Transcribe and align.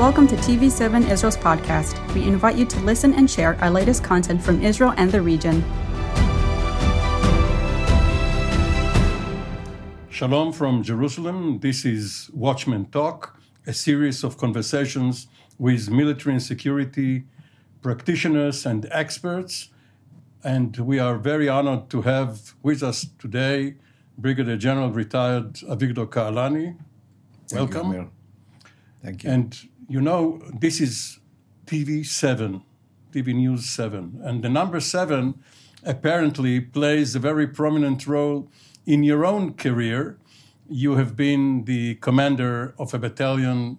Welcome 0.00 0.26
to 0.28 0.36
TV7 0.36 1.10
Israel's 1.10 1.36
podcast. 1.36 1.92
We 2.14 2.22
invite 2.22 2.56
you 2.56 2.64
to 2.64 2.80
listen 2.80 3.12
and 3.12 3.30
share 3.30 3.62
our 3.62 3.70
latest 3.70 4.02
content 4.02 4.42
from 4.42 4.62
Israel 4.62 4.94
and 4.96 5.12
the 5.12 5.20
region. 5.20 5.62
Shalom 10.08 10.54
from 10.54 10.82
Jerusalem. 10.82 11.58
This 11.58 11.84
is 11.84 12.30
Watchman 12.32 12.86
Talk, 12.86 13.38
a 13.66 13.74
series 13.74 14.24
of 14.24 14.38
conversations 14.38 15.26
with 15.58 15.90
military 15.90 16.32
and 16.36 16.42
security 16.42 17.24
practitioners 17.82 18.64
and 18.64 18.88
experts. 18.90 19.68
And 20.42 20.78
we 20.78 20.98
are 20.98 21.18
very 21.18 21.50
honored 21.50 21.90
to 21.90 22.00
have 22.00 22.54
with 22.62 22.82
us 22.82 23.04
today 23.18 23.74
Brigadier 24.16 24.56
General 24.56 24.90
retired 24.90 25.56
Avigdor 25.68 26.06
Kahalani. 26.06 26.78
Thank 27.48 27.74
Welcome. 27.74 27.92
You, 27.92 28.10
Thank 29.02 29.24
you. 29.24 29.30
And 29.30 29.68
you 29.90 30.00
know, 30.00 30.40
this 30.60 30.80
is 30.80 31.18
TV 31.66 32.06
7, 32.06 32.62
TV 33.12 33.34
News 33.34 33.68
7. 33.68 34.20
And 34.22 34.40
the 34.40 34.48
number 34.48 34.78
7 34.78 35.34
apparently 35.84 36.60
plays 36.60 37.16
a 37.16 37.18
very 37.18 37.48
prominent 37.48 38.06
role 38.06 38.48
in 38.86 39.02
your 39.02 39.26
own 39.26 39.54
career. 39.54 40.16
You 40.68 40.94
have 40.94 41.16
been 41.16 41.64
the 41.64 41.96
commander 41.96 42.72
of 42.78 42.94
a 42.94 42.98
battalion. 43.00 43.78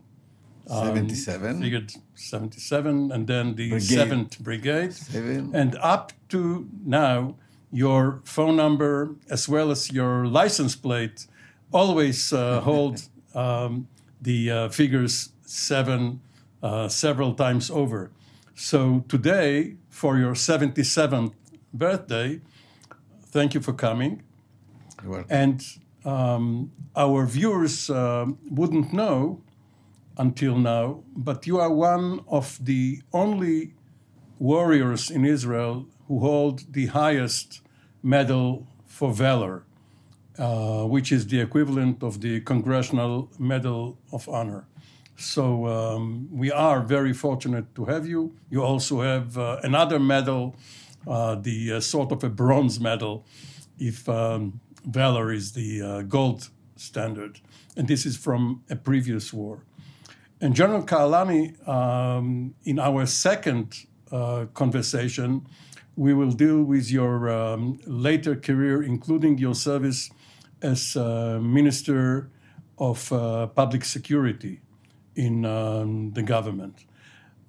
um, 0.69 0.87
77. 0.87 1.61
Figured 1.61 1.93
77, 2.15 3.11
and 3.13 3.25
then 3.25 3.55
the 3.55 3.69
Brigade. 3.69 4.09
7th 4.09 4.39
Brigade. 4.39 4.93
Seven. 4.93 5.55
And 5.55 5.77
up 5.81 6.11
to 6.29 6.67
now, 6.85 7.35
your 7.71 8.19
phone 8.25 8.57
number 8.57 9.15
as 9.29 9.47
well 9.47 9.71
as 9.71 9.93
your 9.93 10.25
license 10.25 10.75
plate 10.75 11.25
always 11.71 12.33
uh, 12.33 12.59
hold 12.59 13.01
um, 13.33 13.87
the 14.21 14.51
uh, 14.51 14.69
figures 14.69 15.29
seven 15.51 16.21
uh, 16.63 16.87
several 16.87 17.33
times 17.33 17.69
over. 17.69 18.11
So 18.55 19.03
today, 19.07 19.75
for 19.89 20.17
your 20.17 20.33
77th 20.33 21.33
birthday, 21.73 22.39
thank 23.25 23.53
you 23.53 23.61
for 23.61 23.73
coming. 23.73 24.23
And 25.29 25.65
um, 26.05 26.71
our 26.95 27.25
viewers 27.25 27.89
uh, 27.89 28.27
wouldn't 28.49 28.93
know 28.93 29.41
until 30.17 30.57
now, 30.57 31.03
but 31.15 31.47
you 31.47 31.59
are 31.59 31.71
one 31.71 32.21
of 32.27 32.63
the 32.63 33.01
only 33.11 33.73
warriors 34.37 35.09
in 35.09 35.25
Israel 35.25 35.87
who 36.07 36.19
hold 36.19 36.73
the 36.73 36.87
highest 36.87 37.61
medal 38.03 38.67
for 38.85 39.11
valor, 39.11 39.63
uh, 40.37 40.83
which 40.83 41.11
is 41.11 41.27
the 41.27 41.39
equivalent 41.39 42.03
of 42.03 42.21
the 42.21 42.41
Congressional 42.41 43.29
Medal 43.39 43.97
of 44.11 44.29
Honor. 44.29 44.67
So 45.21 45.67
um, 45.67 46.27
we 46.31 46.51
are 46.51 46.81
very 46.81 47.13
fortunate 47.13 47.75
to 47.75 47.85
have 47.85 48.07
you. 48.07 48.35
You 48.49 48.63
also 48.63 49.01
have 49.01 49.37
uh, 49.37 49.59
another 49.61 49.99
medal, 49.99 50.55
uh, 51.07 51.35
the 51.35 51.73
uh, 51.73 51.79
sort 51.79 52.11
of 52.11 52.23
a 52.23 52.29
bronze 52.29 52.79
medal, 52.79 53.23
if 53.77 54.09
um, 54.09 54.59
valor 54.83 55.31
is 55.31 55.51
the 55.51 55.81
uh, 55.81 56.01
gold 56.01 56.49
standard. 56.75 57.39
And 57.77 57.87
this 57.87 58.03
is 58.03 58.17
from 58.17 58.63
a 58.69 58.75
previous 58.75 59.31
war. 59.31 59.63
And 60.41 60.55
General 60.55 60.81
Kahalani, 60.81 61.67
um, 61.67 62.55
in 62.63 62.79
our 62.79 63.05
second 63.05 63.85
uh, 64.11 64.45
conversation, 64.55 65.45
we 65.95 66.15
will 66.15 66.31
deal 66.31 66.63
with 66.63 66.89
your 66.89 67.29
um, 67.29 67.79
later 67.85 68.35
career, 68.35 68.81
including 68.81 69.37
your 69.37 69.53
service 69.53 70.09
as 70.63 70.95
uh, 70.95 71.37
Minister 71.39 72.31
of 72.79 73.09
Public 73.53 73.85
Security 73.85 74.61
in 75.15 75.45
um, 75.45 76.11
the 76.13 76.23
government. 76.23 76.85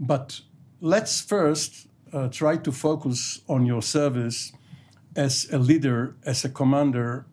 But 0.00 0.40
let's 0.80 1.20
first 1.20 1.86
uh, 2.12 2.28
try 2.28 2.56
to 2.58 2.72
focus 2.72 3.40
on 3.48 3.66
your 3.66 3.82
service 3.82 4.52
as 5.14 5.48
a 5.52 5.58
leader, 5.58 6.16
as 6.24 6.44
a 6.44 6.48
commander 6.48 7.26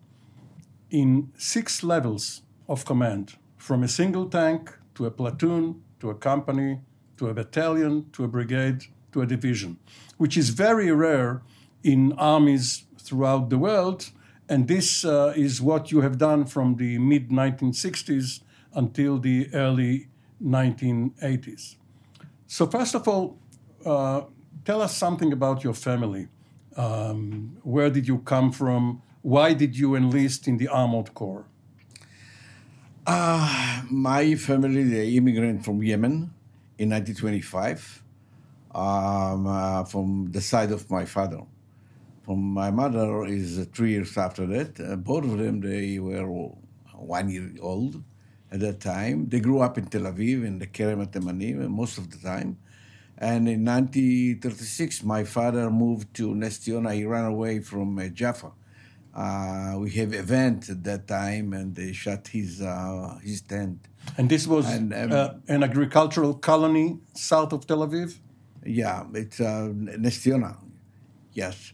in 0.90 1.32
six 1.36 1.82
levels 1.82 2.42
of 2.68 2.84
command 2.84 3.36
from 3.56 3.82
a 3.82 3.88
single 3.88 4.26
tank 4.28 4.76
to 4.94 5.06
a 5.06 5.10
platoon 5.10 5.82
to 6.00 6.10
a 6.10 6.14
company 6.14 6.80
to 7.16 7.28
a 7.28 7.34
battalion 7.34 8.06
to 8.12 8.24
a 8.24 8.28
brigade 8.28 8.86
to 9.12 9.20
a 9.20 9.26
division, 9.26 9.76
which 10.16 10.36
is 10.36 10.50
very 10.50 10.90
rare 10.90 11.42
in 11.82 12.12
armies 12.12 12.84
throughout 12.98 13.50
the 13.50 13.58
world. 13.58 14.10
And 14.48 14.68
this 14.68 15.04
uh, 15.04 15.32
is 15.36 15.60
what 15.60 15.92
you 15.92 16.00
have 16.00 16.18
done 16.18 16.44
from 16.46 16.76
the 16.76 16.98
mid 16.98 17.28
1960s 17.30 18.40
until 18.72 19.18
the 19.18 19.48
early 19.52 20.08
1980s. 20.42 21.76
So, 22.46 22.66
first 22.66 22.94
of 22.94 23.06
all, 23.06 23.38
uh, 23.84 24.22
tell 24.64 24.82
us 24.82 24.96
something 24.96 25.32
about 25.32 25.62
your 25.64 25.74
family. 25.74 26.28
Um, 26.76 27.58
where 27.62 27.90
did 27.90 28.06
you 28.08 28.18
come 28.18 28.52
from? 28.52 29.02
Why 29.22 29.52
did 29.52 29.76
you 29.76 29.94
enlist 29.94 30.48
in 30.48 30.56
the 30.56 30.68
Armored 30.68 31.14
Corps? 31.14 31.46
Uh, 33.06 33.82
my 33.90 34.34
family, 34.34 34.84
they 34.84 35.10
immigrant 35.16 35.64
from 35.64 35.82
Yemen 35.82 36.32
in 36.78 36.90
1925, 36.90 38.02
um, 38.74 39.46
uh, 39.46 39.84
from 39.84 40.30
the 40.30 40.40
side 40.40 40.70
of 40.70 40.90
my 40.90 41.04
father. 41.04 41.40
From 42.22 42.40
my 42.40 42.70
mother 42.70 43.24
is 43.24 43.66
three 43.74 43.92
years 43.92 44.16
after 44.16 44.46
that. 44.46 44.80
Uh, 44.80 44.96
both 44.96 45.24
of 45.24 45.38
them, 45.38 45.60
they 45.60 45.98
were 45.98 46.26
one 46.94 47.28
year 47.30 47.50
old 47.60 48.02
at 48.52 48.60
that 48.60 48.80
time. 48.80 49.28
They 49.28 49.40
grew 49.40 49.60
up 49.60 49.78
in 49.78 49.86
Tel 49.86 50.02
Aviv 50.02 50.44
in 50.44 50.58
the 50.58 50.66
Kerem 50.66 51.06
Temanim 51.06 51.68
most 51.68 51.98
of 51.98 52.10
the 52.10 52.18
time. 52.18 52.58
And 53.18 53.48
in 53.48 53.64
1936, 53.64 55.04
my 55.04 55.24
father 55.24 55.70
moved 55.70 56.14
to 56.14 56.34
Ness 56.34 56.58
Ziona. 56.58 56.94
He 56.94 57.04
ran 57.04 57.26
away 57.26 57.60
from 57.60 57.98
uh, 57.98 58.08
Jaffa. 58.08 58.52
Uh, 59.14 59.76
we 59.78 59.90
have 59.90 60.14
event 60.14 60.70
at 60.70 60.82
that 60.84 61.06
time, 61.06 61.52
and 61.52 61.74
they 61.74 61.92
shut 61.92 62.28
his 62.28 62.62
uh, 62.62 63.18
his 63.22 63.42
tent. 63.42 63.88
And 64.16 64.28
this 64.30 64.46
was 64.46 64.66
And, 64.72 64.94
um, 64.94 65.12
uh, 65.12 65.30
an 65.48 65.62
agricultural 65.62 66.34
colony 66.34 66.98
south 67.14 67.52
of 67.52 67.66
Tel 67.66 67.86
Aviv? 67.86 68.16
Yeah, 68.64 69.04
it's 69.14 69.40
uh, 69.40 69.68
Ness 69.74 70.18
Ziona. 70.18 70.56
Yes. 71.32 71.72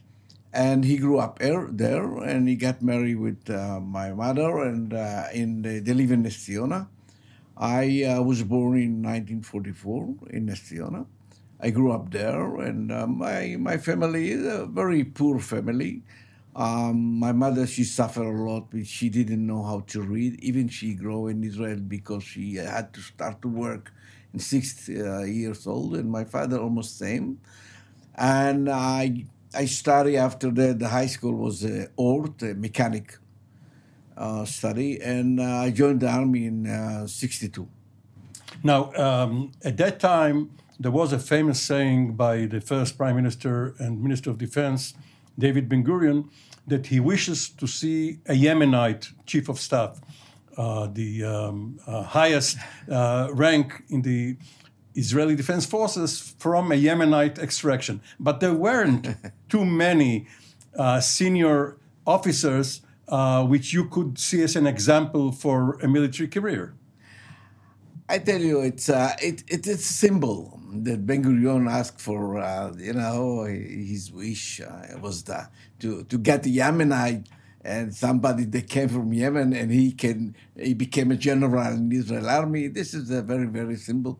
And 0.57 0.83
he 0.83 0.97
grew 0.97 1.19
up 1.19 1.39
er, 1.39 1.69
there, 1.71 2.17
and 2.23 2.49
he 2.49 2.55
got 2.55 2.81
married 2.81 3.19
with 3.19 3.47
uh, 3.47 3.79
my 3.79 4.11
mother, 4.11 4.63
and 4.63 4.91
uh, 4.91 5.25
in 5.31 5.61
the, 5.61 5.77
they 5.77 5.93
live 5.93 6.11
in 6.11 6.23
Ness 6.23 6.33
Ziona. 6.33 6.87
I 7.55 8.03
uh, 8.03 8.23
was 8.23 8.41
born 8.41 8.79
in 8.79 9.03
1944 9.03 10.15
in 10.31 10.47
Ness 10.47 10.61
Ziona. 10.61 11.05
I 11.61 11.69
grew 11.69 11.91
up 11.91 12.09
there, 12.09 12.57
and 12.57 12.91
uh, 12.91 13.05
my 13.05 13.55
my 13.59 13.77
family 13.77 14.31
is 14.31 14.47
a 14.47 14.65
very 14.65 15.03
poor 15.03 15.37
family. 15.37 16.01
Um, 16.55 17.19
my 17.19 17.33
mother, 17.33 17.67
she 17.67 17.83
suffered 17.83 18.25
a 18.25 18.41
lot. 18.49 18.65
She 18.83 19.09
didn't 19.09 19.45
know 19.45 19.61
how 19.61 19.81
to 19.93 20.01
read. 20.01 20.39
Even 20.41 20.69
she 20.69 20.95
grew 20.95 21.27
in 21.27 21.43
Israel 21.43 21.77
because 21.77 22.23
she 22.23 22.55
had 22.55 22.93
to 22.95 23.01
start 23.01 23.43
to 23.43 23.47
work 23.47 23.93
in 24.33 24.39
six 24.39 24.89
uh, 24.89 25.21
years 25.21 25.67
old, 25.67 25.95
and 25.95 26.09
my 26.09 26.23
father 26.23 26.57
almost 26.57 26.97
same. 26.97 27.39
And 28.15 28.69
I 28.69 29.25
I 29.57 29.65
study 29.65 30.17
after 30.17 30.51
that. 30.51 30.77
The 30.77 30.89
high 30.89 31.07
school 31.07 31.33
was 31.33 31.65
uh, 31.65 31.87
a 31.97 32.53
mechanic 32.53 33.17
uh, 34.15 34.45
study, 34.45 35.01
and 35.01 35.39
uh, 35.39 35.65
I 35.65 35.71
joined 35.71 36.01
the 36.01 36.09
army 36.09 36.45
in 36.45 36.67
uh, 36.67 37.07
'62. 37.07 37.67
Now, 38.63 38.93
um, 38.93 39.51
at 39.63 39.77
that 39.77 39.99
time, 39.99 40.51
there 40.79 40.91
was 40.91 41.11
a 41.11 41.19
famous 41.19 41.59
saying 41.59 42.13
by 42.15 42.45
the 42.45 42.61
first 42.61 42.97
Prime 42.97 43.15
Minister 43.15 43.73
and 43.79 44.01
Minister 44.01 44.29
of 44.29 44.37
Defense, 44.37 44.93
David 45.39 45.67
Ben 45.69 45.83
Gurion, 45.83 46.29
that 46.67 46.87
he 46.87 46.99
wishes 46.99 47.49
to 47.49 47.65
see 47.65 48.19
a 48.27 48.33
Yemenite 48.33 49.13
chief 49.25 49.49
of 49.49 49.59
staff, 49.59 49.99
uh, 50.55 50.87
the 50.87 51.23
um, 51.23 51.79
uh, 51.87 52.03
highest 52.03 52.57
uh, 52.91 53.29
rank 53.33 53.83
in 53.89 54.03
the 54.03 54.37
Israeli 54.97 55.35
Defense 55.35 55.65
Forces 55.65 56.33
from 56.39 56.71
a 56.71 56.75
Yemenite 56.75 57.37
extraction. 57.39 58.01
But 58.19 58.39
there 58.39 58.53
weren't 58.53 59.07
too 59.49 59.65
many 59.65 60.27
uh, 60.77 60.99
senior 60.99 61.77
officers 62.05 62.81
uh, 63.07 63.45
which 63.45 63.73
you 63.73 63.85
could 63.87 64.19
see 64.19 64.41
as 64.41 64.55
an 64.55 64.67
example 64.67 65.31
for 65.31 65.77
a 65.81 65.87
military 65.87 66.27
career. 66.27 66.73
I 68.09 68.19
tell 68.19 68.41
you, 68.41 68.61
it's 68.61 68.89
uh, 68.89 69.15
it, 69.21 69.43
it 69.47 69.67
it's 69.67 69.85
symbol 69.85 70.59
that 70.71 71.05
Ben 71.05 71.23
Gurion 71.23 71.69
asked 71.69 71.99
for. 71.99 72.37
Uh, 72.37 72.73
you 72.77 72.93
know, 72.93 73.43
his 73.43 74.11
wish 74.11 74.61
uh, 74.61 74.97
was 75.01 75.23
the, 75.23 75.49
to 75.79 76.03
to 76.05 76.17
get 76.17 76.43
the 76.43 76.57
Yemenite 76.57 77.27
and 77.63 77.93
somebody 77.93 78.45
that 78.45 78.69
came 78.69 78.87
from 78.87 79.11
Yemen, 79.11 79.53
and 79.53 79.71
he 79.71 79.91
can 79.91 80.35
he 80.57 80.73
became 80.73 81.11
a 81.11 81.17
general 81.17 81.61
in 81.67 81.89
the 81.89 81.97
Israel 81.97 82.29
army. 82.29 82.67
This 82.67 82.93
is 82.93 83.11
a 83.11 83.21
very 83.21 83.47
very 83.47 83.75
simple. 83.75 84.19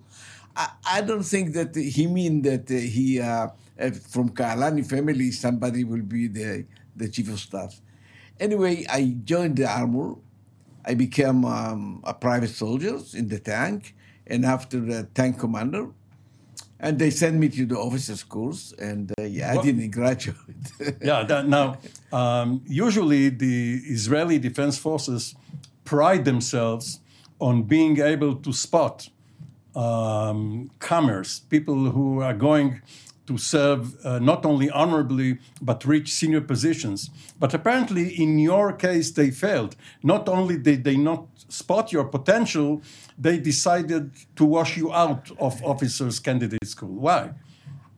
I, 0.58 0.70
I 0.98 1.02
don't 1.02 1.24
think 1.24 1.54
that 1.54 1.76
he 1.76 2.08
mean 2.08 2.42
that 2.42 2.70
uh, 2.72 2.74
he 2.74 3.22
uh, 3.22 3.50
uh, 3.80 3.92
from 4.10 4.30
Kahalani 4.32 4.86
family 4.86 5.32
somebody 5.32 5.84
will 5.84 6.02
be 6.02 6.28
the 6.28 6.66
the 6.96 7.08
chief 7.08 7.30
of 7.30 7.40
staff. 7.40 7.80
Anyway, 8.40 8.86
I 8.90 9.16
joined 9.24 9.58
the 9.58 9.68
armor. 9.68 10.16
I 10.84 10.96
became 10.96 11.46
um, 11.46 12.02
a 12.04 12.14
private 12.14 12.50
soldier 12.50 12.98
in 13.14 13.28
the 13.28 13.40
tank, 13.40 13.94
and 14.26 14.46
after 14.46 14.80
the 14.80 15.04
tank 15.14 15.40
commander. 15.40 15.90
And 16.80 17.00
they 17.00 17.10
sent 17.10 17.36
me 17.38 17.50
to 17.50 17.66
the 17.66 17.76
officers 17.76 18.22
course, 18.22 18.72
and 18.78 19.12
uh, 19.20 19.24
yeah, 19.24 19.52
I 19.52 19.62
didn't 19.64 19.90
graduate. 20.00 20.38
Yeah, 21.02 21.24
that, 21.24 21.48
now, 21.48 21.80
um, 22.12 22.62
usually 22.68 23.30
the 23.30 23.82
Israeli 23.84 24.38
Defense 24.38 24.78
Forces 24.78 25.34
pride 25.86 26.24
themselves 26.24 27.00
on 27.40 27.64
being 27.64 28.00
able 28.00 28.36
to 28.36 28.54
spot 28.54 29.10
um, 29.78 30.72
comers, 30.80 31.42
people 31.50 31.92
who 31.92 32.22
are 32.22 32.34
going 32.34 32.82
to 33.28 33.38
serve 33.38 33.82
uh, 34.06 34.20
not 34.20 34.46
only 34.46 34.70
honorably 34.72 35.38
but 35.62 35.86
reach 35.86 36.12
senior 36.14 36.42
positions. 36.42 37.10
But 37.40 37.54
apparently, 37.54 38.06
in 38.24 38.40
your 38.40 38.74
case, 38.74 39.12
they 39.12 39.32
failed. 39.32 39.76
Not 40.02 40.28
only 40.30 40.58
did 40.58 40.84
they 40.84 40.98
not 40.98 41.28
spot 41.50 41.92
your 41.92 42.06
potential, 42.06 42.82
they 43.18 43.38
decided 43.38 44.12
to 44.38 44.46
wash 44.46 44.78
you 44.78 44.94
out 44.94 45.30
of 45.40 45.64
officers' 45.64 46.20
candidate 46.20 46.66
school. 46.68 46.96
Why? 46.96 47.32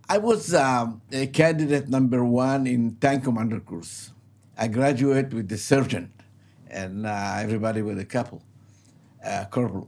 I 0.10 0.18
was 0.18 0.54
um, 0.54 1.02
a 1.12 1.28
candidate 1.28 1.88
number 1.88 2.26
one 2.26 2.66
in 2.66 2.96
tank 2.96 3.24
commander 3.24 3.60
course. 3.60 4.12
I 4.58 4.68
graduated 4.68 5.34
with 5.34 5.48
the 5.48 5.58
sergeant, 5.58 6.12
and 6.70 7.06
uh, 7.06 7.36
everybody 7.38 7.82
with 7.82 8.00
a 8.00 8.06
couple, 8.06 8.42
uh, 9.24 9.46
corporal. 9.46 9.88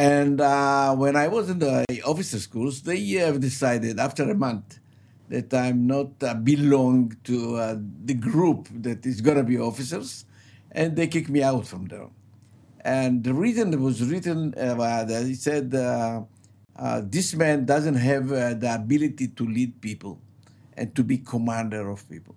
And 0.00 0.40
uh, 0.40 0.96
when 0.96 1.14
I 1.14 1.28
was 1.28 1.50
in 1.50 1.58
the 1.58 1.84
officer 2.06 2.38
schools, 2.38 2.80
they 2.80 3.06
have 3.24 3.38
decided 3.38 3.98
after 3.98 4.22
a 4.30 4.34
month 4.34 4.78
that 5.28 5.52
I'm 5.52 5.86
not 5.86 6.12
uh, 6.22 6.32
belong 6.32 7.14
to 7.24 7.56
uh, 7.56 7.76
the 8.06 8.14
group 8.14 8.68
that 8.72 9.04
is 9.04 9.20
going 9.20 9.36
to 9.36 9.42
be 9.42 9.58
officers, 9.58 10.24
and 10.72 10.96
they 10.96 11.06
kicked 11.06 11.28
me 11.28 11.42
out 11.42 11.66
from 11.66 11.84
there. 11.88 12.08
And 12.82 13.22
the 13.24 13.34
reason 13.34 13.74
it 13.74 13.78
was 13.78 14.02
written 14.10 14.54
uh, 14.56 15.04
that 15.04 15.26
he 15.26 15.34
said 15.34 15.74
uh, 15.74 16.22
uh, 16.76 17.02
this 17.04 17.34
man 17.34 17.66
doesn't 17.66 17.96
have 17.96 18.32
uh, 18.32 18.54
the 18.54 18.74
ability 18.74 19.28
to 19.28 19.46
lead 19.46 19.82
people 19.82 20.18
and 20.78 20.94
to 20.96 21.04
be 21.04 21.18
commander 21.18 21.90
of 21.90 22.08
people. 22.08 22.34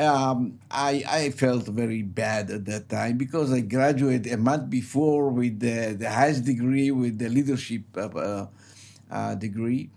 Um, 0.00 0.58
I, 0.70 1.04
I 1.06 1.30
felt 1.30 1.66
very 1.66 2.02
bad 2.02 2.50
at 2.50 2.64
that 2.66 2.88
time 2.88 3.18
because 3.18 3.52
I 3.52 3.60
graduated 3.60 4.32
a 4.32 4.36
month 4.38 4.70
before 4.70 5.28
with 5.28 5.60
the, 5.60 5.96
the 5.98 6.08
highest 6.10 6.44
degree, 6.44 6.90
with 6.90 7.18
the 7.18 7.28
leadership 7.28 7.82
uh, 7.96 8.46
uh, 9.10 9.34
degree. 9.34 9.90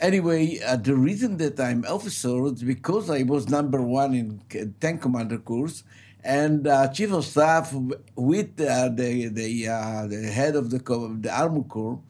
Anyway, 0.00 0.60
uh, 0.64 0.76
the 0.76 0.94
reason 0.94 1.38
that 1.38 1.58
I'm 1.58 1.84
officer 1.88 2.46
is 2.46 2.62
because 2.62 3.10
I 3.10 3.22
was 3.22 3.48
number 3.48 3.80
one 3.82 4.14
in 4.14 4.72
tank 4.80 5.02
commander 5.02 5.38
course, 5.38 5.82
and 6.22 6.66
uh, 6.68 6.88
chief 6.88 7.12
of 7.12 7.24
staff 7.24 7.74
with 8.14 8.60
uh, 8.60 8.90
the 8.90 9.28
the, 9.28 9.68
uh, 9.68 10.06
the 10.06 10.22
head 10.38 10.54
of 10.54 10.70
the 10.70 10.78
the 11.20 11.32
armor 11.34 11.62
corps 11.62 12.00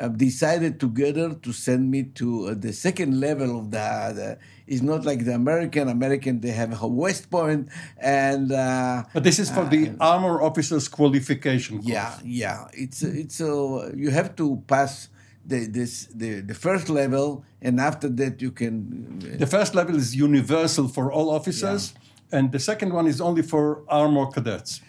uh, 0.00 0.08
decided 0.08 0.80
together 0.80 1.34
to 1.34 1.52
send 1.52 1.90
me 1.90 2.04
to 2.20 2.48
uh, 2.48 2.54
the 2.56 2.72
second 2.72 3.20
level 3.20 3.58
of 3.58 3.70
the, 3.70 4.12
the. 4.18 4.38
It's 4.66 4.82
not 4.82 5.04
like 5.04 5.24
the 5.24 5.34
American. 5.34 5.88
American 5.88 6.40
they 6.40 6.52
have 6.52 6.80
a 6.82 6.86
West 6.86 7.30
Point, 7.30 7.68
and 7.98 8.52
uh, 8.52 9.04
But 9.12 9.24
this 9.24 9.38
is 9.38 9.50
for 9.50 9.64
the 9.64 9.92
armor 10.00 10.40
officers 10.42 10.88
qualification 10.88 11.78
course. 11.78 11.88
yeah, 11.88 12.18
yeah. 12.24 12.68
It's 12.72 13.02
it's 13.02 13.40
uh, 13.40 13.90
you 13.94 14.10
have 14.10 14.36
to 14.36 14.62
pass 14.66 15.08
the 15.44 15.66
this 15.66 16.06
the, 16.14 16.40
the 16.40 16.54
first 16.54 16.88
level, 16.88 17.44
and 17.60 17.80
after 17.80 18.08
that 18.08 18.40
you 18.40 18.52
can. 18.52 19.18
The 19.38 19.46
first 19.46 19.74
level 19.74 19.96
is 19.96 20.14
universal 20.14 20.86
for 20.88 21.12
all 21.12 21.30
officers, 21.30 21.92
and 22.32 22.52
the 22.52 22.60
second 22.60 22.92
one 22.92 23.06
is 23.06 23.20
only 23.20 23.42
for 23.42 23.82
armor 23.88 24.26
cadets. 24.30 24.80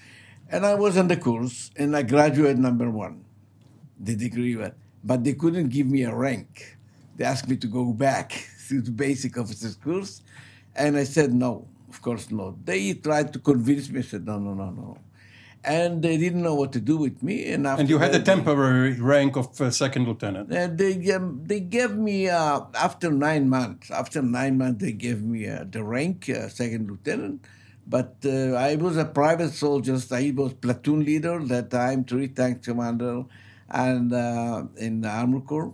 And 0.53 0.65
I 0.65 0.75
was 0.75 0.97
on 0.97 1.07
the 1.07 1.17
course, 1.17 1.71
and 1.75 1.95
I 1.95 2.03
graduated 2.03 2.59
number 2.59 2.89
one, 2.91 3.23
the 3.99 4.15
degree, 4.15 4.55
one. 4.55 4.73
But 5.03 5.23
they 5.23 5.33
couldn't 5.33 5.69
give 5.69 5.87
me 5.87 6.03
a 6.03 6.13
rank. 6.13 6.77
They 7.17 7.25
asked 7.25 7.47
me 7.47 7.57
to 7.57 7.67
go 7.67 7.93
back 7.93 8.27
to 8.69 8.81
the 8.81 8.91
basic 8.91 9.37
officers 9.37 9.75
course, 9.75 10.21
and 10.75 10.97
I 10.97 11.03
said 11.05 11.33
no, 11.33 11.67
of 11.89 12.01
course 12.01 12.31
not. 12.31 12.65
They 12.65 12.93
tried 12.93 13.33
to 13.33 13.39
convince 13.39 13.89
me. 13.89 13.99
I 13.99 14.03
said 14.03 14.25
no, 14.25 14.39
no, 14.39 14.53
no, 14.53 14.69
no, 14.71 14.97
and 15.63 16.01
they 16.01 16.17
didn't 16.17 16.41
know 16.41 16.55
what 16.55 16.71
to 16.73 16.79
do 16.79 16.97
with 16.97 17.21
me. 17.21 17.51
And 17.51 17.67
after 17.67 17.81
And 17.81 17.89
you 17.89 17.97
had 17.99 18.09
a 18.09 18.13
that, 18.13 18.25
they- 18.25 18.33
temporary 18.35 18.93
rank 18.99 19.35
of 19.35 19.59
uh, 19.61 19.69
second 19.71 20.07
lieutenant. 20.07 20.51
Uh, 20.51 20.67
they 20.73 21.11
um, 21.11 21.43
they 21.45 21.59
gave 21.59 21.95
me 21.95 22.29
uh, 22.29 22.61
after 22.75 23.11
nine 23.11 23.49
months. 23.49 23.91
After 23.91 24.21
nine 24.21 24.57
months, 24.57 24.81
they 24.83 24.93
gave 24.93 25.21
me 25.21 25.47
uh, 25.47 25.65
the 25.69 25.83
rank 25.83 26.29
uh, 26.29 26.47
second 26.49 26.89
lieutenant. 26.89 27.45
But 27.85 28.15
uh, 28.25 28.53
I 28.53 28.75
was 28.75 28.95
a 28.95 29.05
private 29.05 29.51
soldier. 29.51 29.97
I 30.11 30.31
was 30.35 30.53
platoon 30.53 31.03
leader 31.03 31.43
that 31.45 31.69
time, 31.71 32.05
three 32.05 32.29
tank 32.29 32.63
commander, 32.63 33.23
and 33.71 34.13
uh, 34.13 34.63
in 34.77 35.01
the 35.01 35.09
armor 35.09 35.41
corps. 35.41 35.73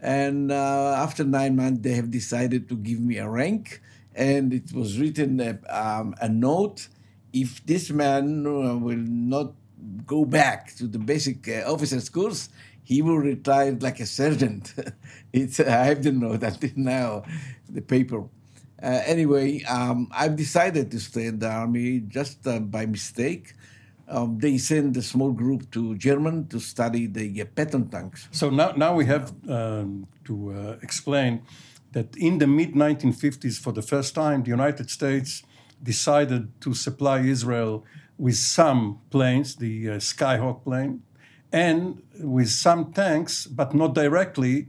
And 0.00 0.50
uh, 0.50 0.96
after 0.98 1.24
nine 1.24 1.56
months, 1.56 1.80
they 1.82 1.92
have 1.92 2.10
decided 2.10 2.68
to 2.70 2.76
give 2.76 3.00
me 3.00 3.18
a 3.18 3.28
rank, 3.28 3.80
and 4.14 4.52
it 4.52 4.72
was 4.72 4.98
written 4.98 5.40
uh, 5.40 5.58
um, 5.68 6.14
a 6.20 6.28
note. 6.28 6.88
If 7.32 7.64
this 7.64 7.90
man 7.90 8.46
uh, 8.46 8.76
will 8.76 8.96
not 8.96 9.52
go 10.06 10.24
back 10.24 10.74
to 10.76 10.86
the 10.86 10.98
basic 10.98 11.48
uh, 11.48 11.72
officers 11.72 12.08
course, 12.08 12.48
he 12.82 13.00
will 13.00 13.18
retire 13.18 13.76
like 13.80 14.00
a 14.00 14.06
sergeant. 14.06 14.74
it's 15.32 15.60
I 15.60 15.94
the 15.94 16.12
note 16.12 16.42
until 16.42 16.70
now, 16.76 17.22
the 17.68 17.80
paper. 17.80 18.24
Uh, 18.82 19.00
anyway, 19.06 19.62
um, 19.64 20.08
I've 20.10 20.34
decided 20.34 20.90
to 20.90 20.98
stay 20.98 21.26
in 21.26 21.38
the 21.38 21.48
army 21.48 22.00
just 22.00 22.44
uh, 22.46 22.58
by 22.58 22.86
mistake. 22.86 23.54
Um, 24.12 24.38
they 24.38 24.58
sent 24.58 24.96
a 24.98 25.02
small 25.02 25.32
group 25.32 25.70
to 25.70 25.96
Germany 25.96 26.44
to 26.50 26.60
study 26.60 27.06
the 27.06 27.42
uh, 27.42 27.64
tanks. 27.90 28.28
So 28.30 28.50
now, 28.50 28.72
now 28.72 28.94
we 28.94 29.06
have 29.06 29.32
um, 29.48 30.06
to 30.26 30.52
uh, 30.52 30.76
explain 30.82 31.42
that 31.92 32.14
in 32.16 32.38
the 32.38 32.46
mid 32.46 32.74
1950s, 32.74 33.58
for 33.58 33.72
the 33.72 33.80
first 33.80 34.14
time, 34.14 34.42
the 34.42 34.50
United 34.50 34.90
States 34.90 35.42
decided 35.82 36.60
to 36.60 36.74
supply 36.74 37.20
Israel 37.20 37.84
with 38.18 38.36
some 38.36 39.00
planes, 39.10 39.56
the 39.56 39.90
uh, 39.90 39.92
Skyhawk 39.96 40.62
plane, 40.62 41.02
and 41.50 42.02
with 42.20 42.50
some 42.50 42.92
tanks, 42.92 43.46
but 43.46 43.74
not 43.74 43.94
directly, 43.94 44.68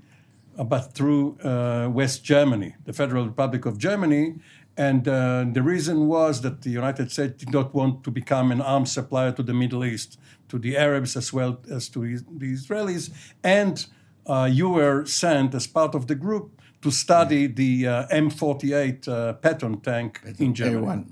uh, 0.57 0.63
but 0.63 0.93
through 0.93 1.37
uh, 1.39 1.89
West 1.91 2.23
Germany, 2.23 2.75
the 2.85 2.93
Federal 2.93 3.25
Republic 3.25 3.65
of 3.65 3.77
Germany. 3.77 4.35
And 4.75 5.07
uh, 5.07 5.45
the 5.51 5.61
reason 5.61 6.07
was 6.07 6.41
that 6.41 6.63
the 6.63 6.71
United 6.71 7.11
States 7.11 7.35
did 7.37 7.51
not 7.51 7.73
want 7.73 8.03
to 8.05 8.11
become 8.11 8.51
an 8.51 8.61
arms 8.61 8.91
supplier 8.91 9.31
to 9.33 9.43
the 9.43 9.53
Middle 9.53 9.85
East, 9.85 10.17
to 10.49 10.57
the 10.57 10.77
Arabs 10.77 11.15
as 11.15 11.31
well 11.31 11.59
as 11.69 11.89
to 11.89 12.17
the 12.17 12.53
Israelis. 12.53 13.11
And 13.43 13.85
uh, 14.25 14.49
you 14.51 14.69
were 14.69 15.05
sent 15.05 15.53
as 15.53 15.67
part 15.67 15.93
of 15.93 16.07
the 16.07 16.15
group 16.15 16.59
to 16.81 16.91
study 16.91 17.47
the 17.47 17.87
uh, 17.87 18.07
M48 18.07 19.07
uh, 19.07 19.33
Patton 19.33 19.81
tank 19.81 20.21
in 20.39 20.53
Germany. 20.53 20.85
A1. 20.85 21.11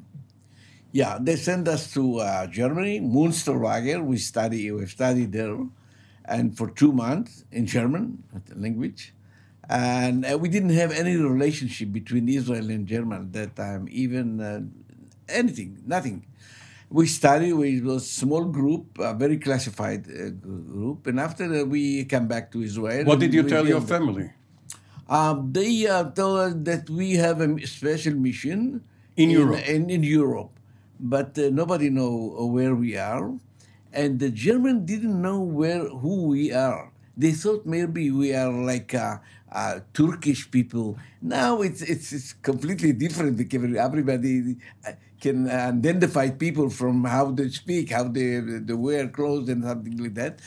Yeah, 0.92 1.18
they 1.22 1.38
sent 1.38 1.68
us 1.68 1.94
to 1.94 2.18
uh, 2.18 2.48
Germany, 2.48 3.00
Munsterlager. 3.00 4.04
We 4.04 4.18
study, 4.18 4.70
we 4.72 4.86
studied 4.88 5.32
there, 5.32 5.58
and 6.26 6.58
for 6.58 6.70
two 6.70 6.92
months 6.92 7.46
in 7.52 7.66
German 7.66 8.24
the 8.48 8.56
language, 8.56 9.14
and 9.70 10.26
uh, 10.26 10.38
we 10.38 10.50
didn't 10.50 10.76
have 10.76 10.92
any 10.92 11.16
relationship 11.16 11.92
between 11.92 12.28
Israel 12.30 12.70
and 12.70 12.88
Germany 12.88 13.22
at 13.22 13.34
that 13.34 13.56
time, 13.56 13.88
even 13.92 14.42
uh, 14.42 14.62
anything, 15.30 15.82
nothing. 15.86 16.26
We 16.90 17.08
studied. 17.08 17.54
We 17.54 17.80
was 17.80 18.04
a 18.04 18.06
small 18.06 18.46
group, 18.46 19.00
a 19.00 19.14
very 19.14 19.38
classified 19.38 20.08
uh, 20.12 20.30
group, 20.30 21.08
and 21.08 21.20
after 21.20 21.48
that 21.48 21.68
we 21.68 22.04
came 22.06 22.28
back 22.28 22.52
to 22.52 22.62
Israel. 22.62 23.06
What 23.06 23.20
did 23.20 23.34
you 23.34 23.44
tell 23.44 23.66
your 23.66 23.82
family? 23.82 24.32
um, 25.12 25.52
they 25.52 25.86
uh, 25.88 26.10
told 26.12 26.40
us 26.40 26.54
that 26.64 26.90
we 26.90 27.14
have 27.16 27.42
a 27.42 27.68
special 27.68 28.16
mission 28.16 28.82
In 29.18 29.30
Europe. 29.30 29.68
In, 29.68 29.90
in 29.90 30.04
Europe, 30.04 30.56
but 31.00 31.38
uh, 31.38 31.50
nobody 31.52 31.90
know 31.90 32.36
uh, 32.40 32.46
where 32.46 32.74
we 32.74 32.96
are, 32.96 33.36
and 33.92 34.20
the 34.20 34.32
German 34.32 34.86
didn't 34.86 35.22
know 35.22 35.40
where 35.44 35.84
who 35.84 36.28
we 36.32 36.54
are. 36.54 36.92
They 37.18 37.36
thought 37.36 37.66
maybe 37.66 38.10
we 38.10 38.34
are 38.34 38.52
like 38.52 38.96
uh, 39.52 39.80
Turkish 39.94 40.50
people. 40.50 40.98
Now 41.22 41.62
it's 41.62 41.82
it's, 41.82 42.14
it's 42.14 42.34
completely 42.34 42.94
different. 42.94 43.40
Everybody 43.78 44.58
uh, 44.88 44.92
can 45.20 45.50
identify 45.50 46.30
people 46.30 46.70
from 46.70 47.04
how 47.06 47.32
they 47.32 47.50
speak, 47.50 47.92
how 47.92 48.06
they, 48.06 48.40
they 48.40 48.74
wear 48.74 49.08
clothes, 49.08 49.50
and 49.50 49.64
something 49.64 49.98
like 49.98 50.16
that 50.16 50.40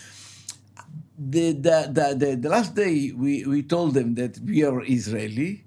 the, 1.18 1.52
the, 1.52 2.14
the, 2.18 2.36
the, 2.36 2.48
last 2.48 2.74
day 2.74 3.12
we, 3.12 3.44
we 3.44 3.62
told 3.62 3.94
them 3.94 4.14
that 4.16 4.38
we 4.40 4.64
are 4.64 4.82
Israeli 4.84 5.64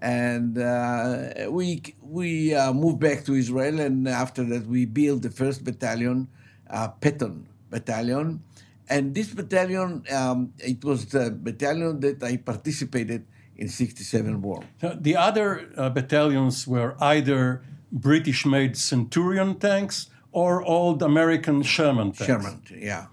and 0.00 0.58
uh, 0.58 1.48
we 1.50 1.82
we 2.02 2.54
uh, 2.54 2.72
moved 2.72 3.00
back 3.00 3.24
to 3.24 3.34
Israel 3.34 3.80
and 3.80 4.08
after 4.08 4.44
that 4.44 4.66
we 4.66 4.86
built 4.86 5.22
the 5.22 5.30
first 5.30 5.64
battalion, 5.64 6.28
uh, 6.70 6.88
Patton 6.88 7.46
battalion, 7.70 8.42
and 8.90 9.14
this 9.14 9.28
battalion 9.34 10.04
um, 10.12 10.52
it 10.58 10.84
was 10.84 11.06
the 11.06 11.30
battalion 11.30 12.00
that 12.00 12.22
I 12.22 12.36
participated 12.36 13.26
in 13.56 13.68
'67 13.68 14.40
war. 14.42 14.62
The 14.80 15.16
other 15.16 15.68
uh, 15.76 15.90
battalions 15.90 16.66
were 16.66 16.96
either 17.00 17.62
British 17.90 18.46
made 18.46 18.76
Centurion 18.76 19.58
tanks 19.58 20.10
or 20.32 20.62
old 20.62 21.02
American 21.02 21.62
Sherman 21.62 22.12
tanks. 22.12 22.26
Sherman, 22.26 22.62
yeah. 22.76 23.06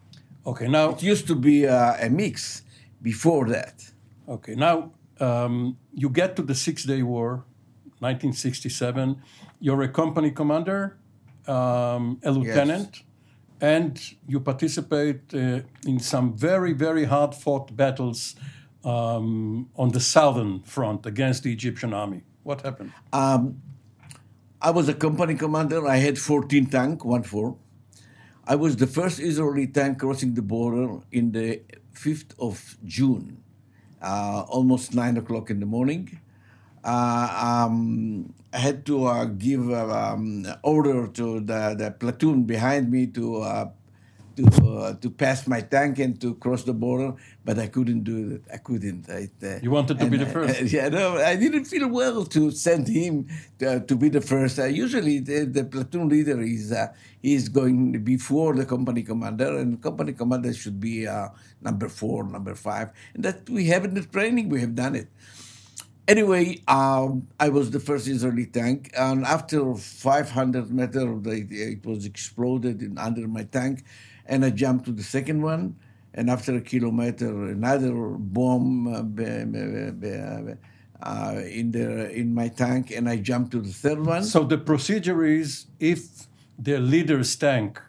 Okay, 0.46 0.68
now 0.68 0.90
It 0.92 1.02
used 1.02 1.28
to 1.28 1.36
be 1.36 1.68
uh, 1.68 1.96
a 2.00 2.10
mix 2.10 2.62
before 3.02 3.48
that. 3.50 3.84
Okay, 4.28 4.56
now 4.56 4.92
um, 5.20 5.78
you 5.94 6.10
get 6.10 6.36
to 6.36 6.44
the 6.44 6.54
Six 6.54 6.84
Day 6.84 7.02
War, 7.02 7.44
1967. 8.00 9.22
You're 9.60 9.82
a 9.82 9.88
company 9.88 10.32
commander, 10.32 10.98
um, 11.48 12.20
a 12.24 12.32
lieutenant, 12.32 13.02
and 13.74 13.94
you 14.28 14.40
participate 14.52 15.24
uh, 15.34 15.62
in 15.92 15.98
some 16.00 16.28
very, 16.38 16.74
very 16.74 17.06
hard 17.06 17.34
fought 17.34 17.76
battles 17.76 18.36
um, 18.84 19.70
on 19.76 19.90
the 19.92 20.00
southern 20.00 20.62
front 20.76 21.06
against 21.06 21.40
the 21.44 21.52
Egyptian 21.52 21.92
army. 21.94 22.22
What 22.44 22.62
happened? 22.62 22.92
I 24.70 24.72
was 24.72 24.88
a 24.90 24.94
company 24.94 25.36
commander. 25.36 25.88
I 25.88 25.98
had 25.98 26.18
14 26.20 26.68
tank, 26.68 27.06
one 27.06 27.24
four. 27.24 27.58
I 28.54 28.56
was 28.56 28.76
the 28.76 28.88
first 28.88 29.20
Israeli 29.20 29.68
tank 29.68 30.00
crossing 30.00 30.36
the 30.36 30.44
border 30.44 30.88
in 31.12 31.32
the 31.32 31.62
5th 31.94 32.32
of 32.48 32.78
June, 32.86 33.26
uh, 34.02 34.44
almost 34.48 34.94
9 34.94 35.18
o'clock 35.18 35.50
in 35.50 35.60
the 35.60 35.66
morning. 35.66 36.20
Uh, 36.86 37.66
um, 37.66 38.34
I 38.54 38.60
had 38.60 38.86
to 38.86 39.06
uh, 39.06 39.26
give 39.26 39.70
uh, 39.72 39.90
um, 39.90 40.46
order 40.64 41.08
to 41.08 41.40
the, 41.40 41.76
the 41.78 41.92
platoon 41.92 42.44
behind 42.44 42.92
me 42.92 43.08
to 43.08 43.42
uh, 43.42 43.70
to 44.38 44.46
uh, 44.46 44.94
to 45.00 45.10
pass 45.10 45.48
my 45.48 45.62
tank 45.62 46.00
and 46.00 46.20
to 46.22 46.36
cross 46.36 46.64
the 46.64 46.74
border, 46.74 47.14
but 47.44 47.58
I 47.58 47.68
couldn't 47.68 48.04
do 48.04 48.36
it. 48.36 48.44
I 48.54 48.58
couldn't. 48.58 49.10
I, 49.10 49.30
uh, 49.46 49.60
You 49.64 49.72
wanted 49.72 49.98
to 50.00 50.08
be 50.08 50.18
the 50.18 50.26
first. 50.26 50.62
uh, 50.62 50.66
yeah, 50.78 50.90
no, 50.90 51.18
I 51.18 51.36
didn't 51.36 51.66
feel 51.66 51.88
well 51.88 52.26
to 52.26 52.52
send 52.52 52.88
him 52.88 53.28
to, 53.60 53.80
to 53.80 53.96
be 53.96 54.10
the 54.10 54.22
first. 54.22 54.60
Uh, 54.60 54.66
usually, 54.66 55.20
the, 55.20 55.46
the 55.46 55.64
platoon 55.64 56.10
leader 56.10 56.42
is 56.42 56.72
uh, 56.72 56.94
is 57.24 57.50
going 57.50 58.04
before 58.04 58.54
the 58.56 58.66
company 58.66 59.04
commander, 59.04 59.58
and 59.58 59.82
company 59.82 60.14
commander 60.14 60.54
should 60.54 60.80
be 60.80 61.08
uh, 61.08 61.30
number 61.62 61.90
four, 61.90 62.24
number 62.26 62.56
five, 62.56 62.90
and 63.14 63.24
that 63.24 63.50
we 63.50 63.66
have 63.68 63.86
in 63.86 63.94
the 63.94 64.04
training. 64.04 64.50
We 64.50 64.62
have 64.62 64.76
done 64.76 64.96
it. 64.96 65.08
Anyway, 66.08 66.62
um, 66.68 67.28
I 67.40 67.50
was 67.50 67.72
the 67.72 67.80
first 67.80 68.08
Israeli 68.08 68.46
tank, 68.46 68.92
and 68.96 69.26
after 69.26 69.74
500 69.74 70.72
meters, 70.72 71.26
it 71.52 71.84
was 71.84 72.06
exploded 72.06 72.84
in, 72.84 73.00
under 73.00 73.28
my 73.28 73.44
tank, 73.44 73.84
and 74.28 74.46
I 74.46 74.52
jumped 74.52 74.86
to 74.86 74.92
the 74.92 75.02
second 75.04 75.42
one. 75.42 75.78
And 76.14 76.30
after 76.30 76.56
a 76.56 76.62
kilometer, 76.62 77.48
another 77.48 77.94
bomb 77.94 78.88
uh, 78.88 79.00
uh, 81.02 81.42
in 81.42 81.72
the 81.72 82.10
in 82.12 82.34
my 82.34 82.48
tank, 82.48 82.92
and 82.92 83.10
I 83.10 83.18
jumped 83.18 83.52
to 83.52 83.60
the 83.60 83.74
third 83.74 84.06
one. 84.06 84.24
So 84.24 84.44
the 84.44 84.58
procedure 84.58 85.26
is 85.26 85.66
if 85.80 86.28
the 86.58 86.78
leader's 86.78 87.36
tank 87.36 87.82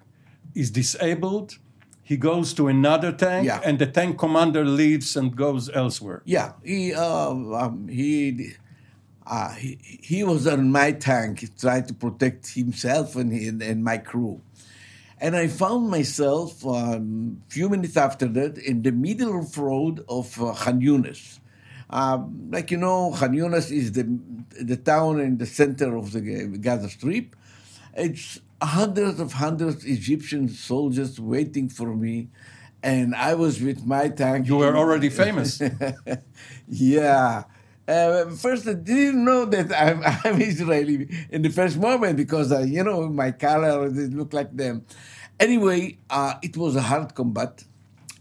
is 0.55 0.73
disabled, 0.73 1.59
he 2.07 2.17
goes 2.17 2.55
to 2.55 2.69
another 2.69 3.11
tank, 3.11 3.47
Yeah. 3.47 3.61
and 3.67 3.79
the 3.81 3.87
tank 3.99 4.17
commander 4.17 4.65
leaves 4.65 5.17
and 5.17 5.35
goes 5.35 5.69
elsewhere. 5.83 6.23
Yeah, 6.25 6.53
he 6.63 6.95
uh, 6.95 7.31
um, 7.63 7.89
he, 7.89 8.53
uh, 9.27 9.51
he 9.63 9.71
he 10.11 10.23
was 10.23 10.47
on 10.47 10.71
my 10.71 10.93
tank, 10.93 11.41
he 11.41 11.49
tried 11.49 11.89
to 11.89 11.95
protect 11.95 12.55
himself 12.55 13.17
and 13.17 13.33
and, 13.33 13.61
and 13.71 13.83
my 13.83 13.99
crew, 13.99 14.41
and 15.21 15.35
I 15.35 15.49
found 15.49 15.91
myself 15.91 16.65
a 16.65 16.69
um, 16.69 17.43
few 17.49 17.69
minutes 17.69 17.97
after 17.97 18.27
that 18.39 18.57
in 18.59 18.83
the 18.83 18.93
middle 18.93 19.35
of 19.41 19.59
road 19.59 20.05
of 20.09 20.27
uh, 20.41 20.55
Khan 20.55 20.81
Yunis. 20.81 21.41
Um, 21.91 22.51
like 22.55 22.71
you 22.71 22.79
know, 22.79 23.15
Khan 23.19 23.33
Yunis 23.35 23.71
is 23.81 23.91
the 23.99 24.07
the 24.71 24.77
town 24.77 25.19
in 25.21 25.39
the 25.39 25.47
center 25.47 25.97
of 25.97 26.13
the 26.13 26.21
Gaza 26.67 26.89
Strip. 26.89 27.35
It's 27.99 28.39
hundreds 28.63 29.21
of 29.21 29.35
hundreds 29.35 29.77
of 29.77 29.87
Egyptian 29.87 30.49
soldiers 30.49 31.21
waiting 31.21 31.69
for 31.69 31.95
me, 31.95 32.29
and 32.83 33.15
I 33.15 33.35
was 33.35 33.61
with 33.61 33.85
my 33.85 34.09
tank. 34.09 34.47
You 34.49 34.57
were 34.57 34.77
already 34.77 35.11
famous. 35.11 35.61
Yeah. 36.69 37.45
Uh, 37.87 38.31
first, 38.31 38.67
I 38.67 38.75
didn't 38.75 39.25
know 39.25 39.45
that 39.45 39.73
I'm, 39.73 40.03
I'm 40.25 40.41
Israeli 40.43 41.09
in 41.31 41.43
the 41.43 41.51
first 41.51 41.77
moment 41.79 42.17
because, 42.17 42.51
uh, 42.51 42.61
you 42.61 42.83
know, 42.83 43.09
my 43.09 43.31
color 43.31 43.87
it 43.87 44.13
looked 44.13 44.35
like 44.35 44.57
them. 44.57 44.85
Anyway, 45.39 45.99
uh, 46.11 46.35
it 46.43 46.57
was 46.57 46.75
a 46.75 46.83
hard 46.83 47.15
combat 47.15 47.63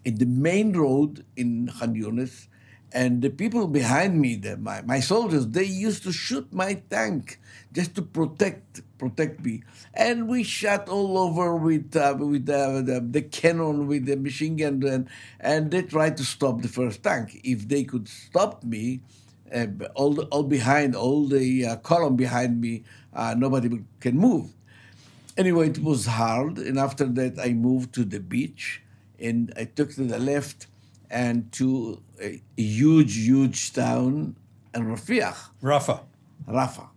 in 0.04 0.16
the 0.16 0.26
main 0.26 0.74
road 0.74 1.26
in 1.36 1.72
Khan 1.80 1.96
Yunis, 1.96 2.48
and 2.92 3.22
the 3.22 3.30
people 3.30 3.68
behind 3.68 4.22
me, 4.22 4.36
the, 4.36 4.56
my, 4.58 4.82
my 4.84 5.00
soldiers, 5.00 5.48
they 5.48 5.64
used 5.64 6.04
to 6.04 6.12
shoot 6.12 6.48
my 6.54 6.76
tank 6.90 7.40
just 7.74 7.96
to 7.96 8.02
protect 8.02 8.82
protect 8.98 9.44
me, 9.44 9.64
and 9.94 10.28
we 10.28 10.44
shot 10.44 10.90
all 10.90 11.18
over 11.18 11.56
with 11.56 11.96
uh, 11.96 12.16
with 12.18 12.50
uh, 12.50 12.82
the, 12.82 13.06
the 13.10 13.22
cannon, 13.22 13.88
with 13.88 14.06
the 14.06 14.16
machine 14.16 14.56
gun, 14.56 14.84
and, 14.84 15.10
and 15.40 15.72
they 15.72 15.84
tried 15.84 16.18
to 16.18 16.24
stop 16.24 16.62
the 16.62 16.68
first 16.68 17.04
tank. 17.04 17.40
If 17.44 17.68
they 17.68 17.84
could 17.84 18.08
stop 18.08 18.64
me, 18.64 19.02
uh, 19.54 19.68
all 19.96 20.14
the, 20.14 20.24
all 20.24 20.44
behind, 20.44 20.96
all 20.96 21.28
the 21.28 21.66
uh, 21.66 21.76
column 21.78 22.16
behind 22.16 22.62
me, 22.62 22.84
uh, 23.14 23.36
nobody 23.38 23.84
can 24.00 24.18
move. 24.18 24.52
Anyway, 25.38 25.70
it 25.70 25.84
was 25.84 26.06
hard, 26.06 26.58
and 26.58 26.80
after 26.80 27.06
that, 27.06 27.38
I 27.40 27.54
moved 27.54 27.94
to 27.96 28.06
the 28.06 28.20
beach, 28.20 28.82
and 29.20 29.54
I 29.58 29.66
took 29.66 29.94
to 29.96 30.04
the 30.04 30.20
left 30.20 30.68
and 31.10 31.52
to 31.54 32.02
a 32.22 32.42
huge, 32.58 33.18
huge 33.18 33.74
town, 33.74 34.36
in 34.74 34.84
Rafiah, 34.84 35.36
Rafa. 35.62 36.02
Rafah. 36.48 36.90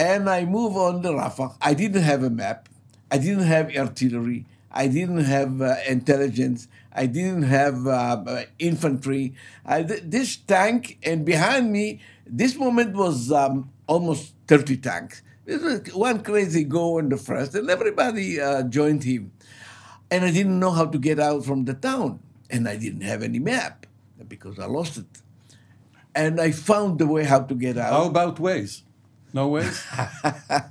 And 0.00 0.30
I 0.30 0.46
move 0.46 0.78
on 0.78 1.02
the 1.02 1.12
Rafah. 1.12 1.56
I 1.60 1.74
didn't 1.74 2.04
have 2.04 2.22
a 2.22 2.30
map. 2.30 2.70
I 3.10 3.18
didn't 3.18 3.44
have 3.44 3.76
artillery. 3.76 4.46
I 4.72 4.86
didn't 4.86 5.24
have 5.24 5.60
uh, 5.60 5.74
intelligence. 5.86 6.68
I 6.90 7.04
didn't 7.04 7.42
have 7.42 7.86
uh, 7.86 8.22
uh, 8.26 8.44
infantry. 8.58 9.34
I, 9.66 9.82
th- 9.82 10.04
this 10.06 10.36
tank, 10.36 10.96
and 11.02 11.26
behind 11.26 11.70
me, 11.70 12.00
this 12.26 12.56
moment 12.56 12.96
was 12.96 13.30
um, 13.30 13.68
almost 13.86 14.32
30 14.46 14.78
tanks. 14.78 15.20
It 15.44 15.60
was 15.60 15.92
one 15.92 16.22
crazy 16.22 16.64
go 16.64 16.96
in 16.96 17.10
the 17.10 17.18
first, 17.18 17.54
and 17.54 17.68
everybody 17.68 18.40
uh, 18.40 18.62
joined 18.62 19.04
him. 19.04 19.32
And 20.10 20.24
I 20.24 20.30
didn't 20.30 20.58
know 20.58 20.70
how 20.70 20.86
to 20.86 20.98
get 20.98 21.20
out 21.20 21.44
from 21.44 21.66
the 21.66 21.74
town. 21.74 22.20
And 22.48 22.66
I 22.66 22.76
didn't 22.76 23.02
have 23.02 23.22
any 23.22 23.38
map 23.38 23.84
because 24.26 24.58
I 24.58 24.64
lost 24.64 24.96
it. 24.96 25.20
And 26.14 26.40
I 26.40 26.52
found 26.52 26.98
the 26.98 27.06
way 27.06 27.24
how 27.24 27.40
to 27.40 27.54
get 27.54 27.76
out. 27.76 27.92
How 27.92 28.06
about 28.06 28.36
Waze? 28.36 28.80
No 29.32 29.50
Waze? 29.50 30.70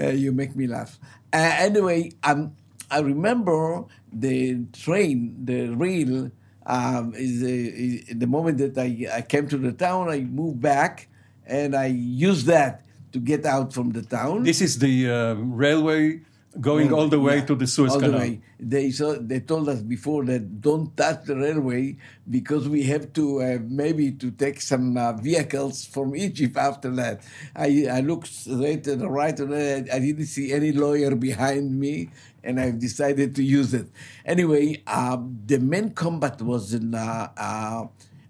Uh, 0.00 0.08
you 0.08 0.32
make 0.32 0.56
me 0.56 0.66
laugh. 0.66 0.98
Uh, 1.32 1.54
anyway, 1.58 2.10
um, 2.24 2.52
I 2.90 2.98
remember 2.98 3.84
the 4.12 4.64
train, 4.72 5.36
the 5.44 5.68
rail, 5.68 6.32
um, 6.66 7.14
is, 7.14 7.42
uh, 7.42 7.46
is 7.46 8.18
the 8.18 8.26
moment 8.26 8.58
that 8.58 8.76
I, 8.76 9.06
I 9.18 9.22
came 9.22 9.46
to 9.48 9.56
the 9.56 9.72
town, 9.72 10.08
I 10.08 10.20
moved 10.20 10.60
back 10.60 11.06
and 11.46 11.76
I 11.76 11.86
used 11.86 12.46
that 12.46 12.82
to 13.12 13.20
get 13.20 13.46
out 13.46 13.72
from 13.72 13.90
the 13.90 14.02
town. 14.02 14.42
this 14.42 14.60
is 14.60 14.78
the 14.78 15.10
uh, 15.10 15.34
railway 15.34 16.20
going 16.60 16.92
all 16.92 17.08
the 17.08 17.20
way 17.20 17.36
Yeah, 17.36 17.44
to 17.46 17.54
the 17.54 17.66
Suez 17.66 17.92
all 17.94 18.00
the 18.00 18.10
way. 18.12 18.40
They 18.58 18.90
so 18.90 19.14
they 19.14 19.40
told 19.40 19.68
us 19.68 19.80
before 19.82 20.24
that 20.26 20.60
don't 20.60 20.96
touch 20.96 21.24
the 21.24 21.36
railway 21.36 21.96
because 22.28 22.68
we 22.68 22.84
have 22.84 23.12
to 23.14 23.42
uh, 23.42 23.58
maybe 23.62 24.12
to 24.12 24.30
take 24.30 24.60
some 24.60 24.96
uh, 24.96 25.12
vehicles 25.12 25.86
from 25.86 26.16
Egypt 26.16 26.56
after 26.56 26.90
that. 26.96 27.22
I 27.54 27.86
I 27.90 28.00
looked 28.00 28.28
straight 28.28 28.84
to 28.84 28.96
the 28.96 29.08
right 29.08 29.38
and 29.38 29.54
I, 29.54 29.96
I 29.96 29.98
didn't 30.00 30.26
see 30.26 30.52
any 30.52 30.72
lawyer 30.72 31.14
behind 31.14 31.78
me, 31.78 32.10
and 32.42 32.60
I've 32.60 32.78
decided 32.78 33.34
to 33.36 33.42
use 33.42 33.74
it. 33.74 33.88
Anyway, 34.24 34.82
uh, 34.86 35.18
the 35.46 35.58
main 35.58 35.90
combat 35.90 36.42
was 36.42 36.74
in 36.74 36.94
uh, 36.94 37.28
uh, 37.36 37.86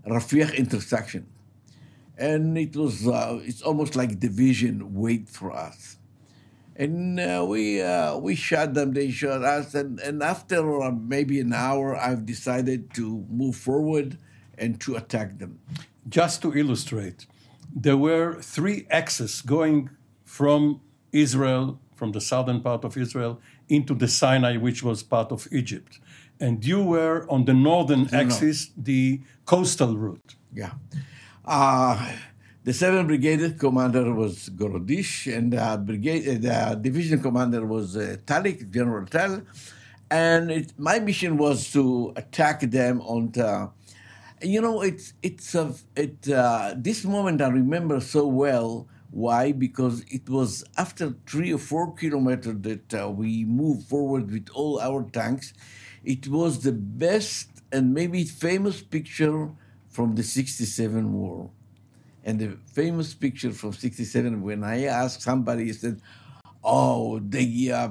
Rafiah 0.06 0.54
intersection, 0.54 1.26
and 2.16 2.58
it 2.58 2.76
was 2.76 3.06
uh, 3.06 3.40
it's 3.44 3.62
almost 3.62 3.96
like 3.96 4.18
division 4.20 4.94
wait 4.94 5.28
for 5.28 5.52
us 5.52 5.97
and 6.78 7.18
uh, 7.18 7.44
we 7.46 7.82
uh, 7.82 8.16
we 8.16 8.36
shot 8.36 8.74
them. 8.74 8.92
They 8.92 9.10
shot 9.10 9.42
us, 9.42 9.74
and 9.74 9.98
and 9.98 10.22
after 10.22 10.80
uh, 10.80 10.92
maybe 10.92 11.40
an 11.40 11.52
hour, 11.52 11.96
I've 11.96 12.24
decided 12.24 12.94
to 12.94 13.26
move 13.28 13.56
forward 13.56 14.16
and 14.56 14.80
to 14.82 14.96
attack 14.96 15.38
them. 15.38 15.58
Just 16.08 16.40
to 16.42 16.56
illustrate, 16.56 17.26
there 17.74 17.96
were 17.96 18.40
three 18.40 18.86
axes 18.90 19.42
going 19.42 19.90
from 20.22 20.80
Israel, 21.12 21.80
from 21.94 22.12
the 22.12 22.20
southern 22.20 22.60
part 22.60 22.84
of 22.84 22.96
Israel, 22.96 23.40
into 23.68 23.94
the 23.94 24.08
Sinai, 24.08 24.56
which 24.56 24.82
was 24.82 25.02
part 25.02 25.32
of 25.32 25.48
Egypt. 25.50 25.98
And 26.40 26.64
you 26.64 26.82
were 26.82 27.26
on 27.28 27.44
the 27.44 27.54
northern 27.54 28.08
axis, 28.14 28.70
the 28.76 29.20
coastal 29.44 29.96
route. 29.98 30.36
Yeah. 30.54 30.74
The 32.68 32.74
7th 32.74 33.06
Brigade 33.06 33.58
commander 33.58 34.12
was 34.12 34.50
Gorodish, 34.50 35.34
and 35.34 35.54
the, 35.54 35.82
brigade, 35.82 36.44
uh, 36.44 36.74
the 36.74 36.80
division 36.82 37.22
commander 37.22 37.64
was 37.64 37.96
uh, 37.96 38.18
Talik, 38.26 38.70
General 38.70 39.06
Tal. 39.06 39.40
And 40.10 40.50
it, 40.50 40.78
my 40.78 40.98
mission 40.98 41.38
was 41.38 41.72
to 41.72 42.12
attack 42.14 42.60
them 42.60 43.00
on 43.00 43.30
the. 43.30 43.70
You 44.42 44.60
know, 44.60 44.82
it's 44.82 45.14
it's 45.22 45.54
a 45.54 45.72
it. 45.96 46.28
Uh, 46.28 46.74
this 46.76 47.06
moment 47.06 47.40
I 47.40 47.48
remember 47.48 48.00
so 48.00 48.26
well 48.26 48.86
Why? 49.12 49.52
Because 49.52 50.04
it 50.10 50.28
was 50.28 50.62
after 50.76 51.14
three 51.26 51.50
or 51.54 51.62
four 51.70 51.94
kilometers 51.94 52.60
that 52.68 52.92
uh, 52.92 53.08
we 53.08 53.46
moved 53.46 53.88
forward 53.88 54.30
with 54.30 54.48
all 54.52 54.78
our 54.78 55.04
tanks. 55.04 55.54
It 56.04 56.28
was 56.28 56.60
the 56.60 56.72
best 56.72 57.48
and 57.72 57.94
maybe 57.94 58.24
famous 58.24 58.82
picture 58.82 59.52
from 59.88 60.16
the 60.16 60.22
67 60.22 61.14
war. 61.14 61.50
And 62.28 62.38
the 62.38 62.58
famous 62.74 63.14
picture 63.14 63.52
from 63.52 63.72
67, 63.72 64.42
when 64.42 64.62
I 64.62 64.84
asked 64.84 65.22
somebody, 65.22 65.64
he 65.64 65.72
said, 65.72 66.02
Oh, 66.62 67.20
the 67.20 67.72
uh, 67.72 67.88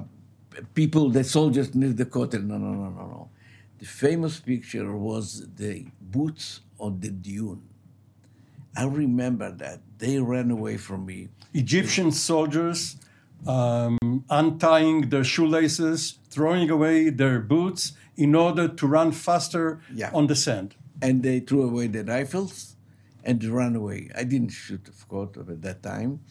people, 0.75 1.10
the 1.10 1.24
soldiers 1.24 1.74
near 1.74 1.89
the 1.91 2.06
Kotel. 2.06 2.44
No, 2.44 2.60
no, 2.60 2.72
no, 2.72 2.89
no, 2.89 3.08
no. 3.08 3.29
The 3.79 3.86
famous 3.86 4.39
picture 4.39 4.96
was 4.96 5.48
the 5.56 5.88
boots 6.00 6.60
on 6.77 7.00
the 7.00 7.10
dune. 7.10 7.63
I 8.75 8.84
remember 8.86 9.50
that. 9.53 9.82
They 9.98 10.20
ran 10.20 10.51
away 10.51 10.77
from 10.77 11.08
me. 11.08 11.29
Egyptian 11.56 12.12
soldiers 12.12 12.98
um, 13.48 13.98
untying 14.29 15.10
their 15.10 15.24
shoelaces, 15.24 16.20
throwing 16.29 16.70
away 16.70 17.10
their 17.10 17.39
boots 17.39 17.94
in 18.15 18.36
order 18.36 18.67
to 18.67 18.86
run 18.86 19.12
faster 19.13 19.79
Yeah. 19.91 20.12
on 20.13 20.27
the 20.27 20.36
sand. 20.36 20.75
and 21.00 21.22
they 21.22 21.39
threw 21.39 21.62
away 21.62 21.86
the 21.86 22.03
rifles 22.03 22.75
and 23.27 23.43
run 23.43 23.75
away. 23.75 24.10
I 24.15 24.24
didn't 24.24 24.50
shoot, 24.50 24.88
of 24.88 25.07
course, 25.07 25.38
at 25.38 25.62
that 25.62 25.84
time. 25.84 26.22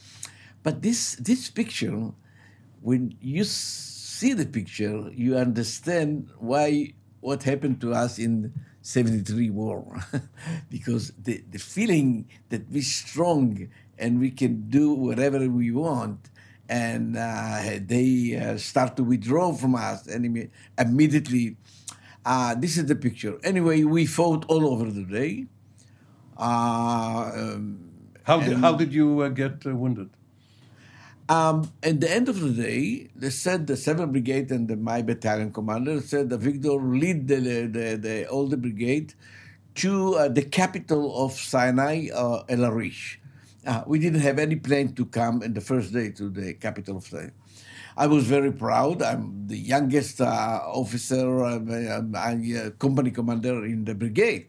But 0.62 0.82
this 0.82 1.14
this 1.16 1.50
picture, 1.50 2.10
when 2.80 3.14
you 3.20 3.44
see 3.44 4.32
the 4.32 4.46
picture, 4.46 5.10
you 5.14 5.36
understand 5.36 6.30
why 6.38 6.94
what 7.20 7.42
happened 7.44 7.80
to 7.82 7.92
us 7.92 8.18
in 8.18 8.52
73 8.80 9.50
war. 9.50 10.00
because 10.70 11.12
the, 11.22 11.42
the 11.50 11.58
feeling 11.58 12.28
that 12.48 12.68
we're 12.70 12.82
strong 12.82 13.68
and 13.98 14.18
we 14.18 14.30
can 14.30 14.70
do 14.70 14.92
whatever 14.92 15.48
we 15.48 15.70
want 15.70 16.30
and 16.68 17.16
uh, 17.16 17.78
they 17.80 18.36
uh, 18.36 18.56
start 18.56 18.96
to 18.96 19.04
withdraw 19.04 19.52
from 19.52 19.74
us 19.74 20.06
and 20.06 20.24
imme- 20.24 20.50
immediately 20.78 21.56
uh, 22.24 22.56
this 22.56 22.76
is 22.76 22.86
the 22.86 22.96
picture. 22.96 23.38
Anyway, 23.44 23.84
we 23.84 24.04
fought 24.04 24.44
all 24.48 24.66
over 24.66 24.90
the 24.90 25.04
day. 25.04 25.46
Uh, 26.36 27.32
um, 27.34 27.80
How 28.24 28.40
did, 28.40 28.58
how 28.58 28.74
did 28.74 28.92
you 28.92 29.20
uh, 29.22 29.28
get 29.28 29.64
uh, 29.66 29.74
wounded? 29.74 30.10
um, 31.28 31.72
at 31.82 32.00
the 32.00 32.10
end 32.10 32.28
of 32.28 32.40
the 32.40 32.50
day, 32.50 33.08
they 33.16 33.30
said 33.30 33.66
the 33.66 33.74
7th 33.74 34.12
Brigade 34.12 34.50
and 34.50 34.68
the, 34.68 34.76
my 34.76 35.02
battalion 35.02 35.52
commander 35.52 36.00
said 36.00 36.30
that 36.30 36.38
Victor 36.38 36.72
lead 36.72 37.26
the, 37.28 37.36
the, 37.36 37.96
the, 37.96 38.46
the 38.50 38.56
brigade 38.56 39.14
to 39.76 40.14
uh, 40.14 40.28
the 40.28 40.42
capital 40.42 41.24
of 41.24 41.32
Sinai, 41.32 42.08
uh, 42.14 42.42
El 42.48 42.64
Arish. 42.64 43.20
Uh, 43.66 43.82
we 43.86 43.98
didn't 43.98 44.20
have 44.20 44.38
any 44.38 44.56
plane 44.56 44.94
to 44.94 45.04
come 45.06 45.42
in 45.42 45.54
the 45.54 45.60
first 45.60 45.92
day 45.92 46.10
to 46.10 46.30
the 46.30 46.54
capital 46.54 46.98
of 46.98 47.04
Sinai. 47.06 47.30
I 47.96 48.06
was 48.06 48.24
very 48.26 48.52
proud. 48.52 49.02
I'm 49.02 49.48
the 49.48 49.58
youngest 49.58 50.20
uh, 50.20 50.60
officer, 50.64 51.44
uh, 51.44 51.56
I'm, 51.56 52.14
I'm 52.14 52.70
company 52.78 53.10
commander 53.10 53.64
in 53.64 53.84
the 53.84 53.94
brigade. 53.94 54.48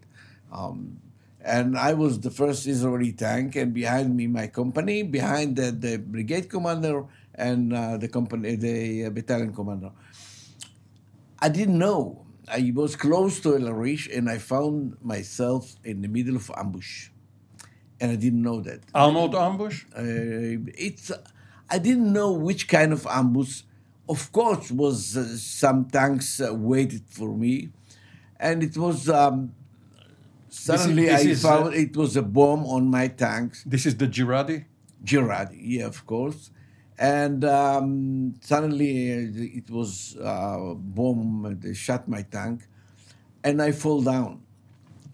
Um, 0.52 1.00
and 1.48 1.78
I 1.78 1.94
was 1.94 2.20
the 2.20 2.30
first 2.30 2.68
Israeli 2.68 3.14
tank, 3.14 3.56
and 3.56 3.74
behind 3.74 4.16
me, 4.16 4.28
my 4.28 4.48
company, 4.48 5.04
behind 5.04 5.56
the, 5.56 5.72
the 5.72 5.98
brigade 5.98 6.50
commander 6.50 7.06
and 7.34 7.74
uh, 7.74 7.98
the 7.98 8.10
company, 8.10 8.56
the 8.56 9.06
uh, 9.06 9.10
battalion 9.10 9.54
commander. 9.54 9.92
I 11.40 11.50
didn't 11.50 11.78
know. 11.78 12.26
I 12.50 12.72
was 12.76 12.96
close 12.96 13.40
to 13.42 13.56
El 13.56 13.68
Arish, 13.68 14.08
and 14.08 14.30
I 14.30 14.38
found 14.40 14.98
myself 15.02 15.76
in 15.84 16.02
the 16.02 16.08
middle 16.08 16.36
of 16.36 16.52
ambush, 16.56 17.10
and 18.00 18.12
I 18.12 18.16
didn't 18.16 18.42
know 18.42 18.60
that. 18.62 18.82
Arnold 18.94 19.36
ambush? 19.36 19.86
Uh, 19.96 20.68
it's 20.88 21.12
I 21.70 21.78
didn't 21.80 22.12
know 22.12 22.32
which 22.32 22.68
kind 22.68 22.92
of 22.92 23.08
ambush. 23.08 23.62
Of 24.10 24.32
course, 24.32 24.72
was 24.72 25.18
uh, 25.18 25.26
some 25.38 25.86
tanks 25.86 26.42
uh, 26.42 26.54
waited 26.54 27.04
for 27.10 27.36
me, 27.36 27.70
and 28.40 28.64
it 28.64 28.78
was 28.78 29.10
um, 29.10 29.54
suddenly 30.58 31.06
this 31.06 31.46
I 31.46 31.50
found 31.50 31.68
uh, 31.68 31.78
it 31.78 31.96
was 31.96 32.16
a 32.18 32.22
bomb 32.22 32.66
on 32.66 32.90
my 32.90 33.08
tanks. 33.08 33.64
This 33.66 33.86
is 33.86 33.96
the 33.98 34.08
Jiradi? 34.08 34.66
Jiradi, 35.04 35.58
yeah, 35.60 35.86
of 35.86 36.06
course. 36.06 36.52
And 37.00 37.46
um, 37.46 38.34
suddenly 38.42 39.14
uh, 39.14 39.60
it 39.60 39.70
was 39.70 40.18
a 40.20 40.74
bomb, 40.76 41.58
they 41.62 41.74
shot 41.74 42.08
my 42.08 42.24
tank, 42.24 42.68
and 43.44 43.62
I 43.62 43.72
fall 43.72 44.02
down. 44.02 44.42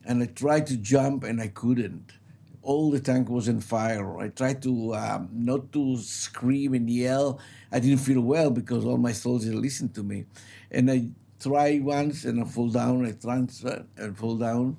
And 0.06 0.24
I 0.24 0.28
tried 0.28 0.68
to 0.68 0.78
jump 0.78 1.24
and 1.24 1.42
I 1.42 1.48
couldn't. 1.48 2.14
All 2.62 2.92
the 2.92 3.00
tank 3.00 3.30
was 3.30 3.48
in 3.48 3.60
fire. 3.60 4.18
I 4.20 4.30
tried 4.30 4.62
to 4.64 4.96
um, 4.96 5.30
not 5.34 5.72
to 5.74 5.98
scream 5.98 6.74
and 6.74 6.90
yell. 6.90 7.40
I 7.72 7.80
didn't 7.80 8.00
feel 8.00 8.22
well 8.22 8.50
because 8.52 8.86
all 8.86 8.98
my 8.98 9.12
soldiers 9.12 9.54
listened 9.54 9.94
to 9.96 10.04
me. 10.04 10.26
And 10.72 10.90
I 10.90 11.08
try 11.40 11.80
once 11.80 12.24
and 12.24 12.42
I 12.42 12.46
fall 12.46 12.70
down. 12.70 13.06
I 13.06 13.12
transfer 13.12 13.86
and 13.98 14.18
fall 14.18 14.38
down. 14.38 14.78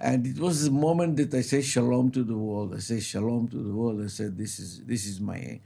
And 0.00 0.26
it 0.26 0.38
was 0.38 0.64
the 0.64 0.70
moment 0.70 1.16
that 1.18 1.34
I 1.34 1.42
say 1.42 1.60
shalom 1.60 2.10
to 2.12 2.24
the 2.24 2.36
world. 2.36 2.74
I 2.74 2.78
say 2.78 3.00
shalom 3.00 3.48
to 3.48 3.56
the 3.58 3.72
world. 3.72 4.02
I 4.02 4.06
said, 4.06 4.38
"This 4.38 4.58
is 4.58 4.80
this 4.86 5.06
is 5.06 5.20
my 5.20 5.60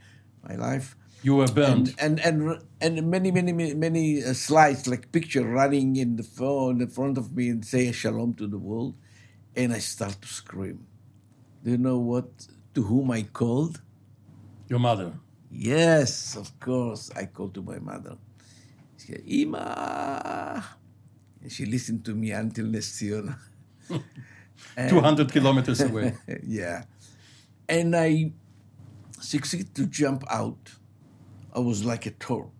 my 0.47 0.55
life." 0.55 0.97
You 1.23 1.37
were 1.37 1.47
burned. 1.47 1.95
And 1.97 2.19
and 2.19 2.41
and, 2.41 2.61
and 2.81 3.09
many 3.09 3.31
many 3.31 3.53
many, 3.53 3.73
many 3.73 4.23
uh, 4.23 4.33
slides 4.33 4.87
like 4.87 5.11
picture 5.11 5.45
running 5.45 5.95
in 5.95 6.17
the 6.17 6.23
phone 6.23 6.81
in 6.81 6.89
front 6.89 7.17
of 7.17 7.35
me 7.35 7.49
and 7.49 7.63
say 7.63 7.91
shalom 7.91 8.33
to 8.35 8.47
the 8.47 8.57
world, 8.57 8.95
and 9.55 9.71
I 9.71 9.79
start 9.79 10.21
to 10.21 10.27
scream. 10.27 10.85
Do 11.63 11.71
you 11.71 11.77
know 11.77 11.97
what 11.97 12.27
to 12.73 12.83
whom 12.83 13.11
I 13.11 13.23
called? 13.23 13.81
Your 14.67 14.79
mother. 14.79 15.13
Yes, 15.49 16.35
of 16.35 16.59
course. 16.59 17.09
I 17.15 17.25
called 17.25 17.53
to 17.53 17.61
my 17.61 17.79
mother. 17.79 18.17
She 18.97 19.13
said, 19.13 19.23
Ima. 19.25 20.63
And 21.41 21.51
she 21.51 21.65
listened 21.65 22.03
to 22.05 22.13
me 22.13 22.31
until 22.31 22.65
Ness 22.65 22.91
Ziona. 22.99 23.37
200 24.89 25.31
kilometers 25.31 25.81
away. 25.89 26.13
yeah. 26.45 26.83
And 27.67 27.95
I 27.95 28.31
succeeded 29.19 29.73
to 29.75 29.85
jump 29.87 30.23
out. 30.29 30.71
I 31.55 31.59
was 31.59 31.83
like 31.85 32.05
a 32.05 32.11
torch. 32.11 32.51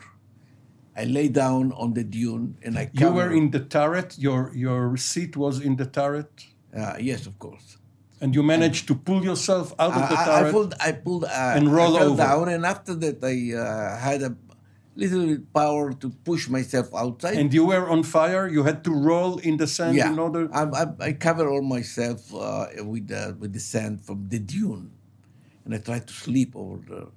I 0.98 1.04
lay 1.04 1.28
down 1.28 1.74
on 1.74 1.94
the 1.94 2.04
dune 2.04 2.58
and 2.64 2.78
I 2.78 2.90
You 2.94 3.10
were 3.12 3.32
in 3.32 3.52
the 3.52 3.60
turret. 3.60 4.18
Your 4.18 4.52
your 4.56 4.96
seat 4.98 5.36
was 5.36 5.60
in 5.60 5.76
the 5.76 5.86
turret, 5.86 6.32
Uh, 6.74 6.96
yes, 7.00 7.26
of 7.28 7.36
course. 7.40 7.78
and 8.22 8.34
you 8.36 8.44
managed 8.44 8.88
to 8.88 8.96
pull 8.96 9.22
yourself 9.24 9.74
out 9.78 9.94
of 10.00 10.04
the 10.10 10.16
turret. 10.16 10.46
I, 10.46 10.48
I 10.50 10.52
pulled, 10.56 10.74
I 10.90 10.92
pulled, 11.06 11.26
uh, 11.26 11.58
And 11.58 11.66
roll 11.80 11.96
I 11.96 12.00
fell 12.00 12.12
over. 12.12 12.24
down, 12.28 12.46
and 12.56 12.66
after 12.66 12.94
that, 13.04 13.18
I 13.34 13.36
uh, 13.54 13.98
had 14.08 14.22
a 14.30 14.32
little 14.96 15.26
bit 15.28 15.54
power 15.54 15.94
to 15.94 16.10
push 16.10 16.48
myself 16.50 16.94
outside. 16.94 17.38
and 17.38 17.54
you 17.54 17.66
were 17.66 17.90
on 17.90 18.04
fire. 18.04 18.48
You 18.48 18.64
had 18.64 18.84
to 18.86 18.92
roll 18.92 19.38
in 19.40 19.58
the 19.58 19.68
sand 19.68 19.98
yeah, 19.98 20.12
in 20.12 20.20
order. 20.20 20.50
I, 20.54 20.64
I, 20.64 20.86
I 21.00 21.14
cover 21.14 21.50
all 21.50 21.62
myself 21.62 22.34
uh, 22.34 22.68
with 22.84 23.12
uh, 23.12 23.34
with 23.40 23.54
the 23.54 23.60
sand 23.60 24.02
from 24.02 24.30
the 24.30 24.40
dune, 24.40 24.92
and 25.64 25.76
I 25.76 25.80
tried 25.80 26.08
to 26.08 26.14
sleep 26.14 26.56
over 26.56 26.80
there. 26.90 27.08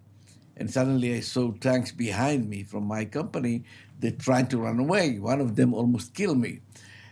And 0.57 0.69
suddenly 0.69 1.15
I 1.15 1.21
saw 1.21 1.53
tanks 1.53 1.93
behind 1.93 2.51
me 2.51 2.65
from 2.65 2.85
my 2.85 3.05
company. 3.05 3.63
They 4.01 4.11
tried 4.11 4.51
to 4.51 4.59
run 4.59 4.81
away. 4.81 5.19
One 5.21 5.41
of 5.41 5.55
them 5.55 5.73
almost 5.73 6.15
killed 6.15 6.39
me, 6.39 6.61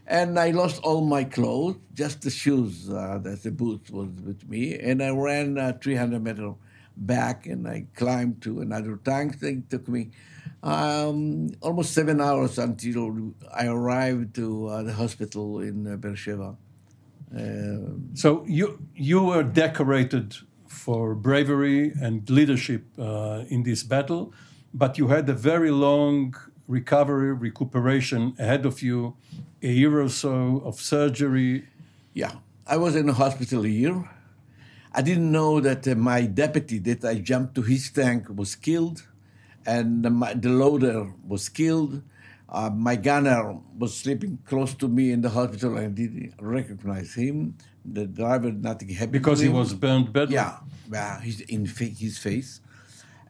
and 0.06 0.38
I 0.38 0.50
lost 0.50 0.82
all 0.82 1.04
my 1.04 1.24
clothes, 1.24 1.76
just 1.94 2.22
the 2.22 2.30
shoes, 2.30 2.90
uh, 2.90 3.18
that 3.22 3.42
the 3.44 3.52
boots 3.52 3.90
was 3.90 4.08
with 4.24 4.48
me, 4.48 4.78
and 4.78 5.02
I 5.02 5.10
ran 5.10 5.58
uh, 5.58 5.78
300 5.80 6.22
meter 6.22 6.54
back, 6.96 7.46
and 7.46 7.68
I 7.68 7.86
climbed 7.94 8.42
to 8.42 8.60
another 8.60 8.96
tank. 8.96 9.38
They 9.40 9.62
took 9.68 9.86
me 9.86 10.10
um, 10.62 11.50
almost 11.60 11.92
seven 11.92 12.20
hours 12.20 12.58
until 12.58 13.34
I 13.54 13.66
arrived 13.66 14.34
to 14.36 14.66
uh, 14.66 14.82
the 14.82 14.92
hospital 14.92 15.60
in 15.60 15.86
uh, 15.86 15.96
Beersheba. 15.96 16.56
Um, 17.36 18.10
So 18.14 18.44
you 18.46 18.78
you 18.94 19.22
were 19.22 19.42
decorated 19.42 20.36
for 20.68 21.14
bravery 21.14 21.92
and 22.00 22.28
leadership 22.30 22.82
uh, 22.98 23.44
in 23.48 23.62
this 23.62 23.82
battle, 23.82 24.32
but 24.72 24.98
you 24.98 25.08
had 25.08 25.28
a 25.28 25.34
very 25.34 25.70
long 25.70 26.34
recovery 26.68 27.32
recuperation 27.32 28.34
ahead 28.38 28.66
of 28.66 28.82
you, 28.82 29.14
a 29.62 29.68
year 29.68 30.00
or 30.00 30.08
so 30.08 30.60
of 30.64 30.80
surgery. 30.80 31.64
yeah, 32.14 32.32
I 32.66 32.76
was 32.76 32.96
in 32.96 33.06
the 33.06 33.12
hospital 33.14 33.64
a 33.64 33.68
year. 33.68 33.96
I 34.92 35.02
didn't 35.02 35.30
know 35.30 35.60
that 35.60 35.86
uh, 35.86 35.94
my 35.94 36.22
deputy 36.26 36.78
that 36.80 37.04
I 37.04 37.14
jumped 37.20 37.54
to 37.56 37.62
his 37.62 37.90
tank 37.90 38.28
was 38.34 38.56
killed, 38.56 39.02
and 39.66 40.04
the, 40.04 40.10
the 40.40 40.48
loader 40.48 41.12
was 41.26 41.48
killed. 41.48 42.02
Uh, 42.48 42.70
my 42.70 42.94
gunner 42.94 43.58
was 43.76 43.96
sleeping 43.96 44.38
close 44.44 44.72
to 44.74 44.88
me 44.88 45.10
in 45.10 45.20
the 45.20 45.28
hospital. 45.30 45.76
I 45.76 45.88
didn't 45.88 46.34
recognize 46.40 47.14
him. 47.14 47.56
The 47.84 48.06
driver, 48.06 48.52
nothing 48.52 48.88
happened 48.90 49.12
Because 49.12 49.40
he 49.40 49.48
was 49.48 49.74
burned 49.74 50.12
badly. 50.12 50.34
Yeah, 50.34 50.58
yeah, 50.90 51.20
he's 51.20 51.40
in 51.40 51.66
his 51.66 52.18
face. 52.18 52.60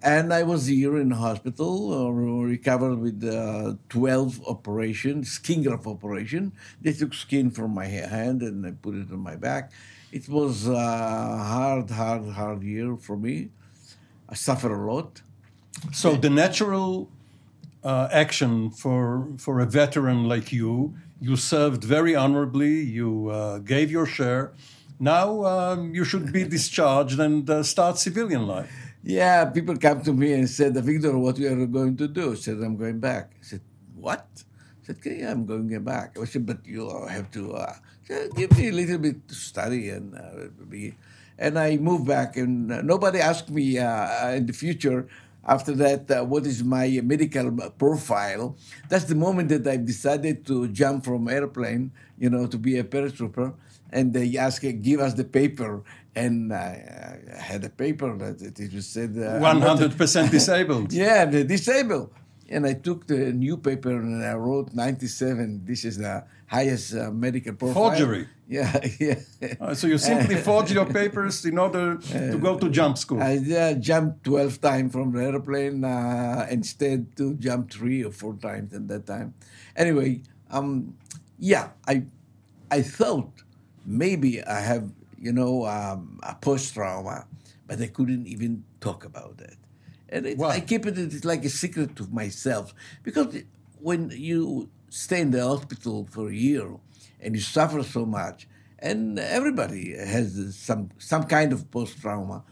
And 0.02 0.32
I 0.32 0.42
was 0.42 0.66
here 0.66 0.98
in 0.98 1.08
the 1.08 1.16
hospital, 1.16 2.06
uh, 2.06 2.10
recovered 2.10 2.98
with 2.98 3.24
uh, 3.24 3.74
12 3.88 4.46
operations, 4.46 5.30
skin 5.30 5.62
graft 5.62 5.86
operation. 5.86 6.52
They 6.80 6.92
took 6.92 7.14
skin 7.14 7.50
from 7.50 7.72
my 7.74 7.86
hand 7.86 8.42
and 8.42 8.64
they 8.64 8.72
put 8.72 8.94
it 8.94 9.10
on 9.10 9.20
my 9.20 9.36
back. 9.36 9.72
It 10.12 10.28
was 10.28 10.68
a 10.68 10.74
hard, 10.74 11.90
hard, 11.90 12.28
hard 12.28 12.62
year 12.62 12.96
for 12.96 13.16
me. 13.16 13.48
I 14.28 14.34
suffered 14.34 14.72
a 14.72 14.80
lot. 14.80 15.22
So 15.92 16.16
the 16.16 16.30
natural 16.30 17.10
uh, 17.84 18.08
action 18.12 18.70
for 18.70 19.28
for 19.38 19.60
a 19.60 19.66
veteran 19.66 20.28
like 20.28 20.52
you, 20.52 20.94
you 21.20 21.36
served 21.36 21.84
very 21.84 22.14
honorably. 22.14 22.80
You 22.82 23.28
uh, 23.28 23.58
gave 23.58 23.90
your 23.90 24.06
share. 24.06 24.52
Now 24.98 25.44
um, 25.44 25.94
you 25.94 26.04
should 26.04 26.32
be 26.32 26.44
discharged 26.56 27.20
and 27.20 27.48
uh, 27.48 27.62
start 27.62 27.98
civilian 27.98 28.46
life. 28.46 28.72
Yeah, 29.04 29.44
people 29.44 29.76
come 29.76 30.02
to 30.02 30.12
me 30.12 30.32
and 30.32 30.50
said, 30.50 30.74
Victor, 30.74 31.16
what 31.16 31.38
we 31.38 31.46
are 31.46 31.66
going 31.66 31.96
to 31.98 32.08
do? 32.08 32.32
I 32.32 32.34
said, 32.34 32.56
I'm 32.58 32.76
going 32.76 32.98
back. 32.98 33.34
I 33.38 33.44
said, 33.44 33.60
what? 33.94 34.26
I 34.34 34.86
said, 34.86 34.96
okay, 34.98 35.20
yeah, 35.20 35.30
I'm 35.30 35.46
going 35.46 35.68
back. 35.84 36.18
I 36.20 36.24
said, 36.24 36.44
but 36.44 36.66
you 36.66 36.90
have 37.08 37.30
to 37.30 37.54
uh, 37.54 37.74
give 38.34 38.56
me 38.58 38.68
a 38.68 38.72
little 38.72 38.98
bit 38.98 39.28
to 39.28 39.34
study 39.34 39.90
and 39.90 40.12
uh, 40.16 40.48
be. 40.68 40.94
And 41.38 41.56
I 41.58 41.76
moved 41.76 42.06
back, 42.08 42.36
and 42.36 42.72
uh, 42.72 42.80
nobody 42.82 43.20
asked 43.20 43.50
me 43.50 43.78
uh, 43.78 44.30
in 44.30 44.46
the 44.46 44.54
future 44.54 45.06
after 45.46 45.72
that, 45.76 46.10
uh, 46.10 46.24
what 46.24 46.44
is 46.44 46.64
my 46.64 47.00
medical 47.04 47.52
profile? 47.78 48.56
That's 48.88 49.04
the 49.04 49.14
moment 49.14 49.48
that 49.50 49.66
I 49.66 49.76
decided 49.76 50.44
to 50.46 50.68
jump 50.68 51.04
from 51.04 51.28
airplane, 51.28 51.92
you 52.18 52.30
know, 52.30 52.46
to 52.48 52.58
be 52.58 52.78
a 52.78 52.84
paratrooper. 52.84 53.54
And 53.90 54.12
they 54.12 54.36
asked, 54.36 54.66
give 54.82 54.98
us 55.00 55.14
the 55.14 55.24
paper. 55.24 55.84
And 56.16 56.52
I, 56.52 57.20
I 57.32 57.40
had 57.40 57.64
a 57.64 57.70
paper 57.70 58.16
that 58.16 58.58
it 58.58 58.72
was 58.74 58.86
said... 58.86 59.10
Uh, 59.16 59.38
100% 59.38 60.30
disabled. 60.30 60.92
yeah, 61.04 61.24
disabled. 61.26 62.10
And 62.48 62.64
I 62.66 62.74
took 62.74 63.06
the 63.06 63.32
new 63.32 63.56
paper 63.56 63.90
and 63.90 64.24
I 64.24 64.34
wrote 64.34 64.72
97. 64.72 65.64
This 65.64 65.84
is 65.84 65.98
the 65.98 66.24
highest 66.46 66.94
uh, 66.94 67.10
medical 67.10 67.54
profile. 67.54 67.90
Forgery. 67.90 68.28
Yeah, 68.48 68.78
yeah. 69.00 69.18
Uh, 69.60 69.74
so 69.74 69.88
you 69.88 69.98
simply 69.98 70.36
forged 70.36 70.70
your 70.70 70.86
papers 70.86 71.44
in 71.44 71.58
order 71.58 71.96
to 72.12 72.38
go 72.38 72.56
to 72.56 72.68
jump 72.68 72.98
school. 72.98 73.20
I 73.20 73.38
uh, 73.38 73.74
jumped 73.74 74.24
12 74.24 74.60
times 74.60 74.92
from 74.92 75.12
the 75.12 75.24
airplane 75.24 75.82
uh, 75.84 76.46
instead 76.48 77.16
to 77.16 77.34
jump 77.34 77.72
three 77.72 78.04
or 78.04 78.12
four 78.12 78.34
times 78.34 78.72
at 78.72 78.86
that 78.86 79.06
time. 79.06 79.34
Anyway, 79.74 80.22
um, 80.50 80.94
yeah, 81.38 81.70
I, 81.86 82.04
I 82.70 82.82
thought 82.82 83.30
maybe 83.84 84.42
I 84.42 84.60
have, 84.60 84.90
you 85.18 85.32
know, 85.32 85.66
um, 85.66 86.20
a 86.22 86.34
post 86.36 86.74
trauma, 86.74 87.26
but 87.66 87.80
I 87.80 87.88
couldn't 87.88 88.28
even 88.28 88.62
talk 88.80 89.04
about 89.04 89.40
it. 89.40 89.56
And 90.08 90.26
it, 90.26 90.40
I 90.40 90.60
keep 90.60 90.86
it 90.86 90.98
it's 90.98 91.24
like 91.24 91.44
a 91.44 91.48
secret 91.48 91.96
to 91.96 92.06
myself 92.08 92.74
because 93.02 93.42
when 93.80 94.10
you 94.10 94.68
stay 94.88 95.20
in 95.20 95.30
the 95.30 95.42
hospital 95.42 96.08
for 96.10 96.28
a 96.28 96.34
year 96.34 96.68
and 97.20 97.34
you 97.34 97.40
suffer 97.40 97.82
so 97.82 98.06
much, 98.06 98.48
and 98.78 99.18
everybody 99.18 99.96
has 99.96 100.56
some 100.56 100.90
some 100.98 101.24
kind 101.24 101.52
of 101.52 101.70
post 101.70 102.00
trauma, 102.00 102.44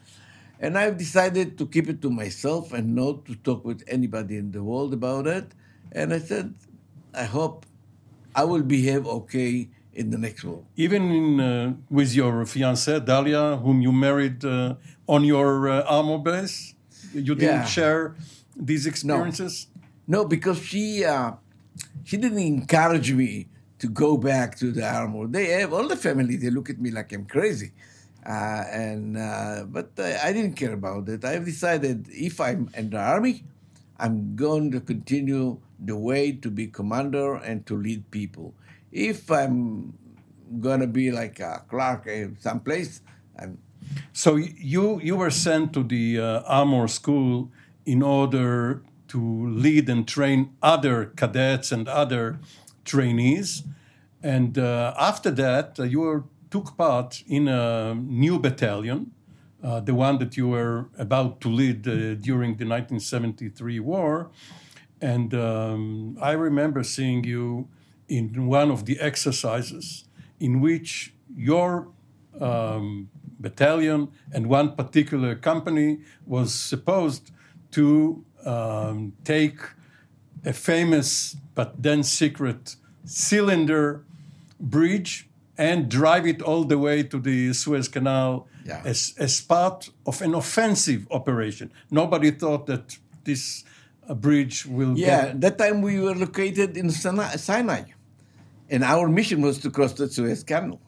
and 0.60 0.78
I've 0.78 0.96
decided 0.96 1.58
to 1.58 1.66
keep 1.66 1.88
it 1.88 2.00
to 2.02 2.10
myself 2.10 2.72
and 2.72 2.94
not 2.94 3.24
to 3.26 3.34
talk 3.36 3.64
with 3.64 3.82
anybody 3.86 4.36
in 4.36 4.50
the 4.50 4.62
world 4.62 4.92
about 4.94 5.26
it. 5.26 5.46
And 5.92 6.12
I 6.12 6.18
said, 6.18 6.54
I 7.14 7.24
hope 7.24 7.66
I 8.34 8.44
will 8.44 8.62
behave 8.62 9.06
okay 9.06 9.68
in 9.92 10.10
the 10.10 10.18
next 10.18 10.42
world. 10.44 10.66
Even 10.76 11.10
in, 11.10 11.40
uh, 11.40 11.74
with 11.88 12.14
your 12.14 12.44
fiancée 12.44 13.04
Dalia, 13.04 13.60
whom 13.62 13.80
you 13.80 13.92
married 13.92 14.44
uh, 14.44 14.74
on 15.06 15.24
your 15.24 15.68
uh, 15.68 15.82
armor 15.82 16.18
base, 16.18 16.74
you 17.14 17.34
didn't 17.34 17.62
yeah. 17.62 17.64
share 17.64 18.16
these 18.56 18.86
experiences. 18.86 19.68
No, 20.06 20.22
no 20.22 20.24
because 20.24 20.58
she 20.58 21.04
uh, 21.04 21.32
she 22.04 22.16
didn't 22.16 22.38
encourage 22.38 23.12
me 23.12 23.48
to 23.78 23.88
go 23.88 24.16
back 24.16 24.56
to 24.58 24.70
the 24.72 24.86
armor. 24.86 25.26
They 25.26 25.46
have 25.60 25.72
all 25.72 25.88
the 25.88 25.96
family. 25.96 26.36
They 26.36 26.50
look 26.50 26.70
at 26.70 26.80
me 26.80 26.90
like 26.90 27.12
I'm 27.12 27.26
crazy, 27.26 27.72
uh, 28.26 28.64
and 28.70 29.16
uh, 29.16 29.64
but 29.68 29.90
I 29.98 30.32
didn't 30.32 30.54
care 30.54 30.72
about 30.72 31.08
it. 31.08 31.24
I've 31.24 31.44
decided 31.44 32.08
if 32.10 32.40
I'm 32.40 32.70
in 32.76 32.90
the 32.90 32.98
army, 32.98 33.44
I'm 33.98 34.36
going 34.36 34.70
to 34.72 34.80
continue 34.80 35.60
the 35.78 35.96
way 35.96 36.32
to 36.32 36.50
be 36.50 36.66
commander 36.68 37.36
and 37.36 37.66
to 37.66 37.76
lead 37.76 38.10
people. 38.10 38.54
If 38.92 39.30
I'm 39.30 39.94
gonna 40.60 40.86
be 40.86 41.10
like 41.10 41.40
a 41.40 41.64
clerk 41.68 42.06
in 42.06 42.38
someplace, 42.40 43.00
I'm. 43.38 43.58
So 44.12 44.36
you 44.36 45.00
you 45.00 45.16
were 45.16 45.30
sent 45.30 45.72
to 45.72 45.82
the 45.82 46.20
uh, 46.20 46.42
armor 46.46 46.88
school 46.88 47.50
in 47.84 48.02
order 48.02 48.82
to 49.08 49.46
lead 49.48 49.88
and 49.88 50.08
train 50.08 50.50
other 50.62 51.06
cadets 51.16 51.72
and 51.72 51.88
other 51.88 52.38
trainees. 52.84 53.62
And 54.22 54.58
uh, 54.58 54.94
after 54.98 55.30
that, 55.32 55.78
uh, 55.78 55.84
you 55.84 56.00
were, 56.00 56.24
took 56.50 56.76
part 56.76 57.22
in 57.26 57.48
a 57.48 57.94
new 57.94 58.38
battalion, 58.38 59.12
uh, 59.62 59.80
the 59.80 59.94
one 59.94 60.18
that 60.18 60.36
you 60.36 60.48
were 60.48 60.88
about 60.98 61.40
to 61.42 61.48
lead 61.48 61.86
uh, 61.86 62.14
during 62.14 62.56
the 62.56 62.66
1973 62.66 63.80
war. 63.80 64.30
And 65.00 65.34
um, 65.34 66.16
I 66.20 66.32
remember 66.32 66.82
seeing 66.82 67.24
you 67.24 67.68
in 68.08 68.46
one 68.46 68.70
of 68.70 68.84
the 68.84 68.98
exercises 69.00 70.04
in 70.40 70.60
which 70.60 71.14
your 71.34 71.88
um, 72.40 73.10
battalion 73.48 74.00
and 74.34 74.42
one 74.48 74.68
particular 74.80 75.32
company 75.50 75.88
was 76.26 76.48
supposed 76.72 77.24
to 77.76 78.24
um, 78.44 79.12
take 79.24 79.58
a 80.44 80.52
famous 80.52 81.36
but 81.54 81.82
then 81.86 82.02
secret 82.02 82.76
cylinder 83.04 83.86
bridge 84.58 85.28
and 85.56 85.88
drive 85.88 86.26
it 86.26 86.42
all 86.42 86.64
the 86.64 86.78
way 86.78 87.02
to 87.02 87.18
the 87.18 87.52
Suez 87.52 87.88
Canal 87.88 88.48
yeah. 88.64 88.82
as, 88.84 89.14
as 89.18 89.40
part 89.40 89.90
of 90.06 90.20
an 90.22 90.34
offensive 90.34 91.06
operation. 91.10 91.72
Nobody 91.90 92.30
thought 92.30 92.66
that 92.66 92.98
this 93.24 93.64
uh, 94.08 94.14
bridge 94.14 94.66
will. 94.66 94.98
Yeah, 94.98 95.26
get... 95.26 95.40
that 95.42 95.58
time 95.58 95.82
we 95.82 96.00
were 96.00 96.14
located 96.14 96.76
in 96.76 96.90
Sinai, 96.90 97.82
and 98.68 98.82
our 98.82 99.08
mission 99.08 99.42
was 99.42 99.58
to 99.58 99.70
cross 99.70 99.92
the 99.92 100.08
Suez 100.08 100.42
Canal, 100.42 100.80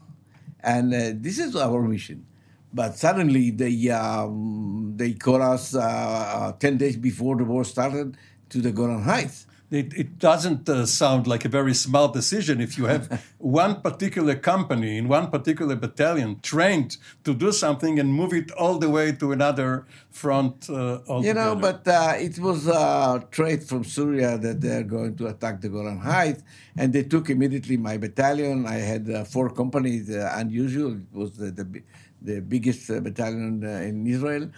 and 0.60 0.92
uh, 0.92 1.12
this 1.14 1.38
is 1.38 1.54
our 1.54 1.80
mission. 1.82 2.26
But 2.72 2.96
suddenly 2.96 3.50
they 3.50 3.88
um, 3.90 4.94
they 4.96 5.12
called 5.12 5.42
us 5.42 5.74
uh, 5.74 5.80
uh, 5.80 6.52
ten 6.52 6.76
days 6.76 6.96
before 6.96 7.36
the 7.36 7.44
war 7.44 7.64
started 7.64 8.16
to 8.50 8.60
the 8.60 8.72
Golan 8.72 9.02
Heights. 9.02 9.46
It, 9.68 9.94
it 9.94 10.20
doesn't 10.20 10.68
uh, 10.68 10.86
sound 10.86 11.26
like 11.26 11.44
a 11.44 11.48
very 11.48 11.74
smart 11.74 12.12
decision 12.12 12.60
if 12.60 12.78
you 12.78 12.84
have 12.84 13.24
one 13.38 13.80
particular 13.80 14.36
company 14.36 14.96
in 14.96 15.08
one 15.08 15.28
particular 15.28 15.74
battalion 15.74 16.38
trained 16.40 16.98
to 17.24 17.34
do 17.34 17.50
something 17.50 17.98
and 17.98 18.14
move 18.14 18.32
it 18.32 18.52
all 18.52 18.78
the 18.78 18.88
way 18.88 19.10
to 19.10 19.32
another 19.32 19.84
front. 20.08 20.70
Uh, 20.70 21.00
you 21.20 21.34
know, 21.34 21.56
but 21.56 21.86
uh, 21.88 22.14
it 22.16 22.38
was 22.38 22.68
a 22.68 23.26
threat 23.32 23.64
from 23.64 23.82
Syria 23.82 24.38
that 24.38 24.60
they're 24.60 24.84
going 24.84 25.16
to 25.16 25.26
attack 25.26 25.60
the 25.60 25.68
Golan 25.68 25.98
Heights, 25.98 26.44
and 26.76 26.92
they 26.92 27.02
took 27.02 27.28
immediately 27.28 27.76
my 27.76 27.96
battalion. 27.96 28.66
I 28.66 28.74
had 28.74 29.10
uh, 29.10 29.24
four 29.24 29.50
companies, 29.50 30.08
uh, 30.10 30.32
unusual. 30.36 30.92
It 30.92 31.12
was 31.12 31.32
the, 31.32 31.50
the 31.50 31.82
the 32.22 32.40
biggest 32.40 32.90
uh, 32.90 33.00
battalion 33.00 33.64
uh, 33.64 33.68
in 33.68 34.06
Israel. 34.06 34.50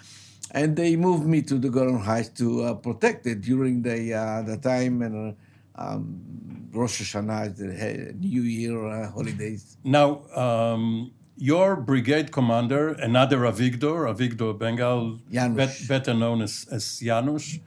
And 0.52 0.76
they 0.76 0.96
moved 0.96 1.26
me 1.26 1.42
to 1.42 1.58
the 1.58 1.68
Golan 1.68 2.00
Heights 2.00 2.30
to 2.40 2.62
uh, 2.64 2.74
protect 2.74 3.26
it 3.26 3.42
during 3.42 3.82
the, 3.82 3.98
the 4.46 4.56
time 4.56 5.02
and 5.02 5.36
um, 5.74 6.68
Rosh 6.72 7.02
Hashanah, 7.02 7.56
the 7.56 8.14
New 8.14 8.42
Year 8.42 9.08
holidays. 9.08 9.76
Now, 9.84 10.24
um, 10.34 11.12
your 11.36 11.76
brigade 11.76 12.32
commander, 12.32 12.88
another 12.94 13.38
Avigdor, 13.40 14.12
Avigdor 14.12 14.58
Ben 14.58 14.76
Gal, 14.76 15.20
bet, 15.30 15.76
better 15.86 16.14
known 16.14 16.42
as, 16.42 16.66
as 16.70 17.00
Janusz, 17.00 17.60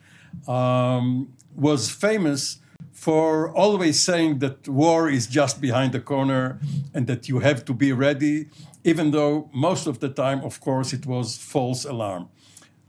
um, 0.47 1.31
was 1.55 1.89
famous 1.89 2.57
for 2.93 3.51
always 3.51 3.99
saying 3.99 4.39
that 4.39 4.67
war 4.67 5.09
is 5.09 5.27
just 5.27 5.61
behind 5.61 5.93
the 5.93 5.99
corner 5.99 6.59
and 6.93 7.07
that 7.07 7.29
you 7.29 7.39
have 7.39 7.63
to 7.65 7.73
be 7.73 7.91
ready 7.91 8.47
even 8.83 9.11
though 9.11 9.49
most 9.53 9.87
of 9.87 9.99
the 9.99 10.09
time, 10.09 10.43
of 10.43 10.59
course, 10.59 10.93
it 10.93 11.05
was 11.05 11.37
false 11.37 11.85
alarm. 11.85 12.29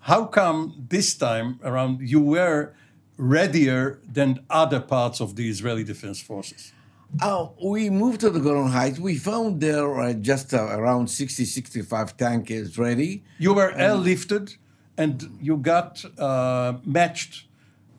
How 0.01 0.25
come 0.25 0.87
this 0.89 1.15
time 1.15 1.61
around 1.63 2.01
you 2.01 2.21
were 2.21 2.75
readier 3.17 4.01
than 4.11 4.45
other 4.51 4.81
parts 4.81 5.21
of 5.21 5.37
the 5.37 5.49
Israeli 5.49 5.85
Defense 5.85 6.21
Forces? 6.21 6.73
Oh, 7.21 7.53
we 7.63 7.91
moved 7.91 8.21
to 8.21 8.31
the 8.31 8.41
Golan 8.41 8.71
Heights. 8.71 8.99
We 8.99 9.17
found 9.17 9.61
there 9.61 10.01
uh, 10.01 10.15
just 10.15 10.55
uh, 10.55 10.65
around 10.71 11.09
60, 11.09 11.45
65 11.45 12.17
tankers 12.17 12.79
ready. 12.79 13.23
You 13.39 13.53
were 13.53 13.71
airlifted 13.73 14.57
and 14.97 15.39
you 15.41 15.59
got 15.59 16.03
uh, 16.19 16.79
matched 16.87 17.45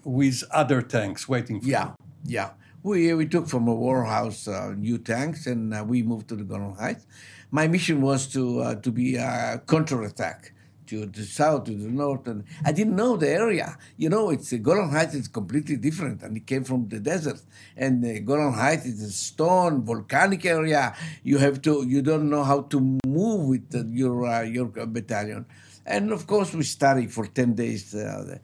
with 0.04 0.44
other 0.52 0.82
tanks 0.82 1.28
waiting 1.28 1.62
for 1.62 1.68
yeah, 1.68 1.86
you. 1.86 1.96
Yeah, 2.26 2.42
yeah. 2.42 2.50
We, 2.84 3.14
we 3.14 3.26
took 3.28 3.48
from 3.48 3.68
a 3.70 3.74
warehouse 3.74 4.48
uh, 4.48 4.74
new 4.76 4.98
tanks 4.98 5.48
and 5.48 5.74
uh, 5.74 5.86
we 5.88 6.04
moved 6.04 6.28
to 6.30 6.36
the 6.36 6.44
Golan 6.44 6.76
Heights 6.76 7.06
my 7.54 7.68
mission 7.68 8.02
was 8.02 8.26
to 8.36 8.62
uh, 8.62 8.76
to 8.82 8.92
be 8.92 9.16
a 9.16 9.62
counterattack 9.68 10.54
to 10.88 11.06
the 11.06 11.24
south, 11.24 11.66
to 11.66 11.76
the 11.76 11.88
north, 11.88 12.28
and 12.28 12.44
I 12.66 12.72
didn't 12.72 12.96
know 12.96 13.16
the 13.16 13.30
area. 13.30 13.78
You 13.96 14.10
know, 14.10 14.32
it's 14.32 14.52
uh, 14.52 14.58
Golan 14.58 14.90
Heights 14.90 15.14
is 15.14 15.28
completely 15.28 15.78
different, 15.78 16.24
and 16.24 16.36
it 16.36 16.48
came 16.48 16.64
from 16.64 16.90
the 16.90 17.00
desert. 17.00 17.40
And 17.78 18.04
uh, 18.04 18.20
Golan 18.22 18.54
Heights 18.54 18.86
is 18.86 19.04
a 19.04 19.12
stone, 19.12 19.86
volcanic 19.86 20.44
area. 20.46 20.96
You 21.22 21.38
have 21.38 21.62
to, 21.62 21.86
you 21.88 22.02
don't 22.02 22.28
know 22.28 22.44
how 22.44 22.62
to 22.74 22.98
move 23.06 23.42
with 23.48 23.68
uh, 23.76 23.84
your 24.02 24.26
uh, 24.26 24.42
your 24.42 24.66
battalion. 24.98 25.46
And 25.86 26.12
of 26.12 26.26
course, 26.26 26.54
we 26.54 26.64
studied 26.64 27.12
for 27.12 27.28
10 27.28 27.54
days. 27.54 27.94
Uh, 27.94 28.40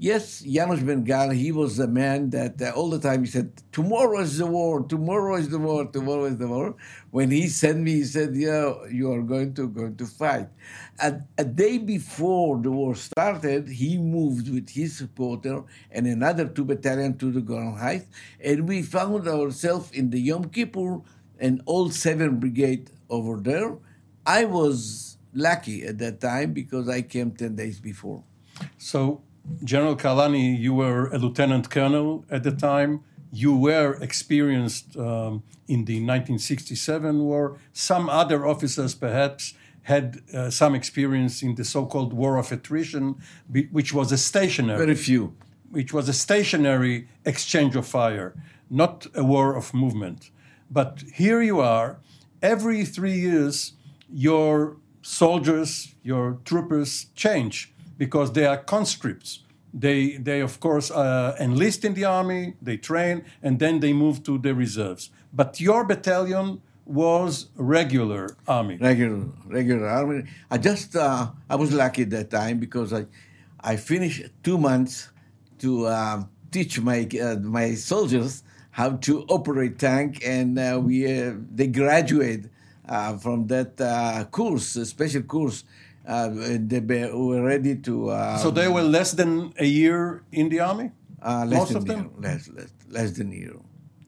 yes, 0.00 0.40
Janusz 0.40 0.80
Ben 0.80 1.04
Gal, 1.04 1.30
he 1.30 1.52
was 1.52 1.76
the 1.76 1.86
man 1.86 2.30
that 2.30 2.60
uh, 2.60 2.70
all 2.74 2.88
the 2.88 2.98
time 2.98 3.24
he 3.24 3.30
said, 3.30 3.52
Tomorrow 3.70 4.20
is 4.20 4.38
the 4.38 4.46
war, 4.46 4.82
tomorrow 4.82 5.36
is 5.36 5.50
the 5.50 5.58
war, 5.58 5.84
tomorrow 5.86 6.24
is 6.24 6.38
the 6.38 6.48
war. 6.48 6.74
When 7.10 7.30
he 7.30 7.48
sent 7.48 7.78
me, 7.78 7.92
he 7.92 8.04
said, 8.04 8.34
Yeah, 8.34 8.74
you 8.90 9.12
are 9.12 9.22
going 9.22 9.54
to 9.54 9.68
going 9.68 9.96
to 9.96 10.06
fight. 10.06 10.48
And 10.98 11.24
a 11.36 11.44
day 11.44 11.78
before 11.78 12.60
the 12.60 12.70
war 12.70 12.94
started, 12.94 13.68
he 13.68 13.98
moved 13.98 14.52
with 14.52 14.70
his 14.70 14.96
supporter 14.96 15.62
and 15.90 16.06
another 16.06 16.48
two 16.48 16.64
battalion 16.64 17.18
to 17.18 17.30
the 17.30 17.42
Golan 17.42 17.76
Heights, 17.76 18.06
and 18.42 18.66
we 18.66 18.82
found 18.82 19.28
ourselves 19.28 19.92
in 19.92 20.10
the 20.10 20.20
Yom 20.20 20.48
Kippur 20.48 21.02
and 21.38 21.62
all 21.66 21.90
seven 21.90 22.40
brigade 22.40 22.90
over 23.10 23.36
there. 23.36 23.76
I 24.26 24.46
was 24.46 25.18
lucky 25.34 25.84
at 25.84 25.98
that 25.98 26.20
time 26.20 26.52
because 26.52 26.88
I 26.88 27.02
came 27.02 27.32
10 27.32 27.56
days 27.56 27.80
before. 27.80 28.22
So, 28.78 29.22
General 29.64 29.96
Kahalani, 29.96 30.58
you 30.58 30.74
were 30.74 31.08
a 31.08 31.18
lieutenant 31.18 31.70
colonel 31.70 32.24
at 32.30 32.42
the 32.42 32.52
time. 32.52 33.02
You 33.32 33.54
were 33.56 33.94
experienced 34.00 34.96
um, 34.96 35.42
in 35.68 35.84
the 35.84 35.94
1967 35.94 37.20
war. 37.20 37.58
Some 37.72 38.08
other 38.08 38.46
officers, 38.46 38.94
perhaps, 38.94 39.54
had 39.82 40.20
uh, 40.34 40.50
some 40.50 40.74
experience 40.74 41.42
in 41.42 41.54
the 41.54 41.64
so-called 41.64 42.12
war 42.12 42.36
of 42.36 42.52
attrition, 42.52 43.16
which 43.70 43.92
was 43.92 44.12
a 44.12 44.18
stationary. 44.18 44.78
Very 44.78 44.94
few. 44.94 45.34
Which 45.70 45.92
was 45.92 46.08
a 46.08 46.12
stationary 46.12 47.08
exchange 47.24 47.76
of 47.76 47.86
fire, 47.86 48.34
not 48.68 49.06
a 49.14 49.24
war 49.24 49.56
of 49.56 49.72
movement. 49.72 50.30
But 50.70 51.04
here 51.14 51.40
you 51.42 51.60
are. 51.60 51.98
Every 52.42 52.84
three 52.84 53.18
years, 53.18 53.74
your 54.08 54.76
soldiers, 55.02 55.94
your 56.02 56.38
troopers 56.44 57.06
change 57.14 57.72
because 58.00 58.32
they 58.32 58.46
are 58.46 58.56
conscripts. 58.56 59.30
They, 59.74 60.16
they 60.16 60.40
of 60.40 60.58
course, 60.58 60.90
uh, 60.90 61.36
enlist 61.38 61.84
in 61.84 61.92
the 61.92 62.06
army, 62.06 62.54
they 62.62 62.78
train, 62.78 63.16
and 63.42 63.58
then 63.58 63.80
they 63.80 63.92
move 63.92 64.24
to 64.24 64.38
the 64.38 64.54
reserves. 64.54 65.10
But 65.34 65.60
your 65.60 65.84
battalion 65.84 66.62
was 66.86 67.50
regular 67.56 68.24
army. 68.48 68.78
Regular, 68.78 69.26
regular 69.44 69.86
army. 69.86 70.24
I 70.50 70.56
just, 70.56 70.96
uh, 70.96 71.30
I 71.50 71.56
was 71.56 71.74
lucky 71.74 72.02
at 72.02 72.10
that 72.10 72.30
time 72.30 72.58
because 72.58 72.90
I, 72.94 73.04
I 73.60 73.76
finished 73.76 74.22
two 74.42 74.56
months 74.56 75.10
to 75.58 75.84
uh, 75.84 76.24
teach 76.50 76.80
my 76.80 77.06
uh, 77.22 77.36
my 77.36 77.74
soldiers 77.74 78.42
how 78.70 78.96
to 79.06 79.24
operate 79.28 79.78
tank, 79.78 80.22
and 80.24 80.58
uh, 80.58 80.80
we 80.82 80.96
uh, 81.04 81.34
they 81.54 81.66
graduate 81.66 82.46
from 83.20 83.46
that 83.48 83.76
course, 84.30 84.68
special 84.94 85.22
course. 85.22 85.64
Uh, 86.10 86.58
they 86.58 86.80
were 87.12 87.42
ready 87.42 87.76
to. 87.76 88.10
Um, 88.10 88.38
so 88.38 88.50
they 88.50 88.66
were 88.66 88.82
less 88.82 89.12
than 89.12 89.54
a 89.58 89.64
year 89.64 90.24
in 90.32 90.48
the 90.48 90.58
army. 90.58 90.90
Most 91.22 91.74
of 91.74 91.84
them, 91.86 92.10
less, 92.18 92.48
less, 92.48 92.72
less 92.88 93.10
than 93.12 93.32
a 93.32 93.36
year. 93.36 93.56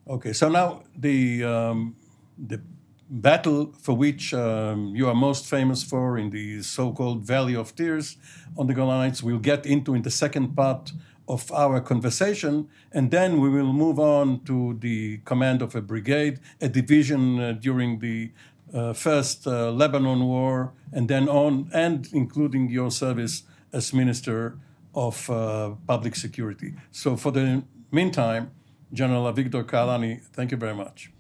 Okay, 0.08 0.32
so 0.32 0.48
now 0.48 0.82
the 0.98 1.44
um, 1.44 1.94
the 2.36 2.60
battle 3.08 3.72
for 3.78 3.94
which 3.94 4.34
um, 4.34 4.96
you 4.96 5.06
are 5.06 5.14
most 5.14 5.46
famous 5.46 5.84
for 5.84 6.18
in 6.18 6.30
the 6.30 6.62
so-called 6.62 7.22
Valley 7.22 7.54
of 7.54 7.74
Tears 7.76 8.16
on 8.56 8.66
the 8.66 8.74
Golan 8.74 9.00
Heights, 9.02 9.22
we'll 9.22 9.38
get 9.38 9.66
into 9.66 9.94
in 9.94 10.02
the 10.02 10.10
second 10.10 10.56
part 10.56 10.92
of 11.28 11.52
our 11.52 11.80
conversation, 11.80 12.68
and 12.90 13.10
then 13.10 13.40
we 13.40 13.48
will 13.48 13.72
move 13.72 13.98
on 14.00 14.40
to 14.44 14.76
the 14.80 15.18
command 15.24 15.62
of 15.62 15.74
a 15.76 15.80
brigade, 15.80 16.40
a 16.60 16.68
division 16.68 17.38
uh, 17.38 17.52
during 17.52 18.00
the 18.00 18.32
uh, 18.74 18.92
first 18.92 19.46
uh, 19.46 19.70
Lebanon 19.70 20.26
war, 20.26 20.72
and 20.92 21.08
then 21.08 21.28
on, 21.28 21.70
and 21.72 22.08
including 22.12 22.68
your 22.70 22.90
service 22.90 23.42
as 23.72 23.92
Minister 23.92 24.58
of 24.94 25.28
uh, 25.30 25.70
Public 25.86 26.14
Security. 26.16 26.74
So, 26.90 27.16
for 27.16 27.32
the 27.32 27.62
meantime, 27.90 28.50
General 28.92 29.32
Avigdor 29.32 29.64
Kahalani, 29.64 30.22
thank 30.32 30.50
you 30.50 30.56
very 30.56 30.74
much. 30.74 31.10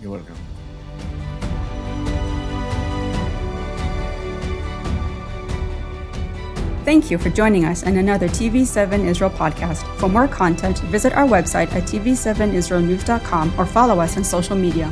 You're 0.00 0.12
welcome. 0.12 0.36
Thank 6.84 7.10
you 7.10 7.18
for 7.18 7.28
joining 7.28 7.66
us 7.66 7.82
in 7.82 7.98
another 7.98 8.28
TV7 8.28 9.04
Israel 9.04 9.28
podcast. 9.28 9.84
For 9.98 10.08
more 10.08 10.26
content, 10.26 10.78
visit 10.88 11.12
our 11.12 11.26
website 11.26 11.70
at 11.74 11.82
tv7israelnews.com 11.82 13.52
or 13.58 13.66
follow 13.66 14.00
us 14.00 14.16
on 14.16 14.24
social 14.24 14.56
media. 14.56 14.90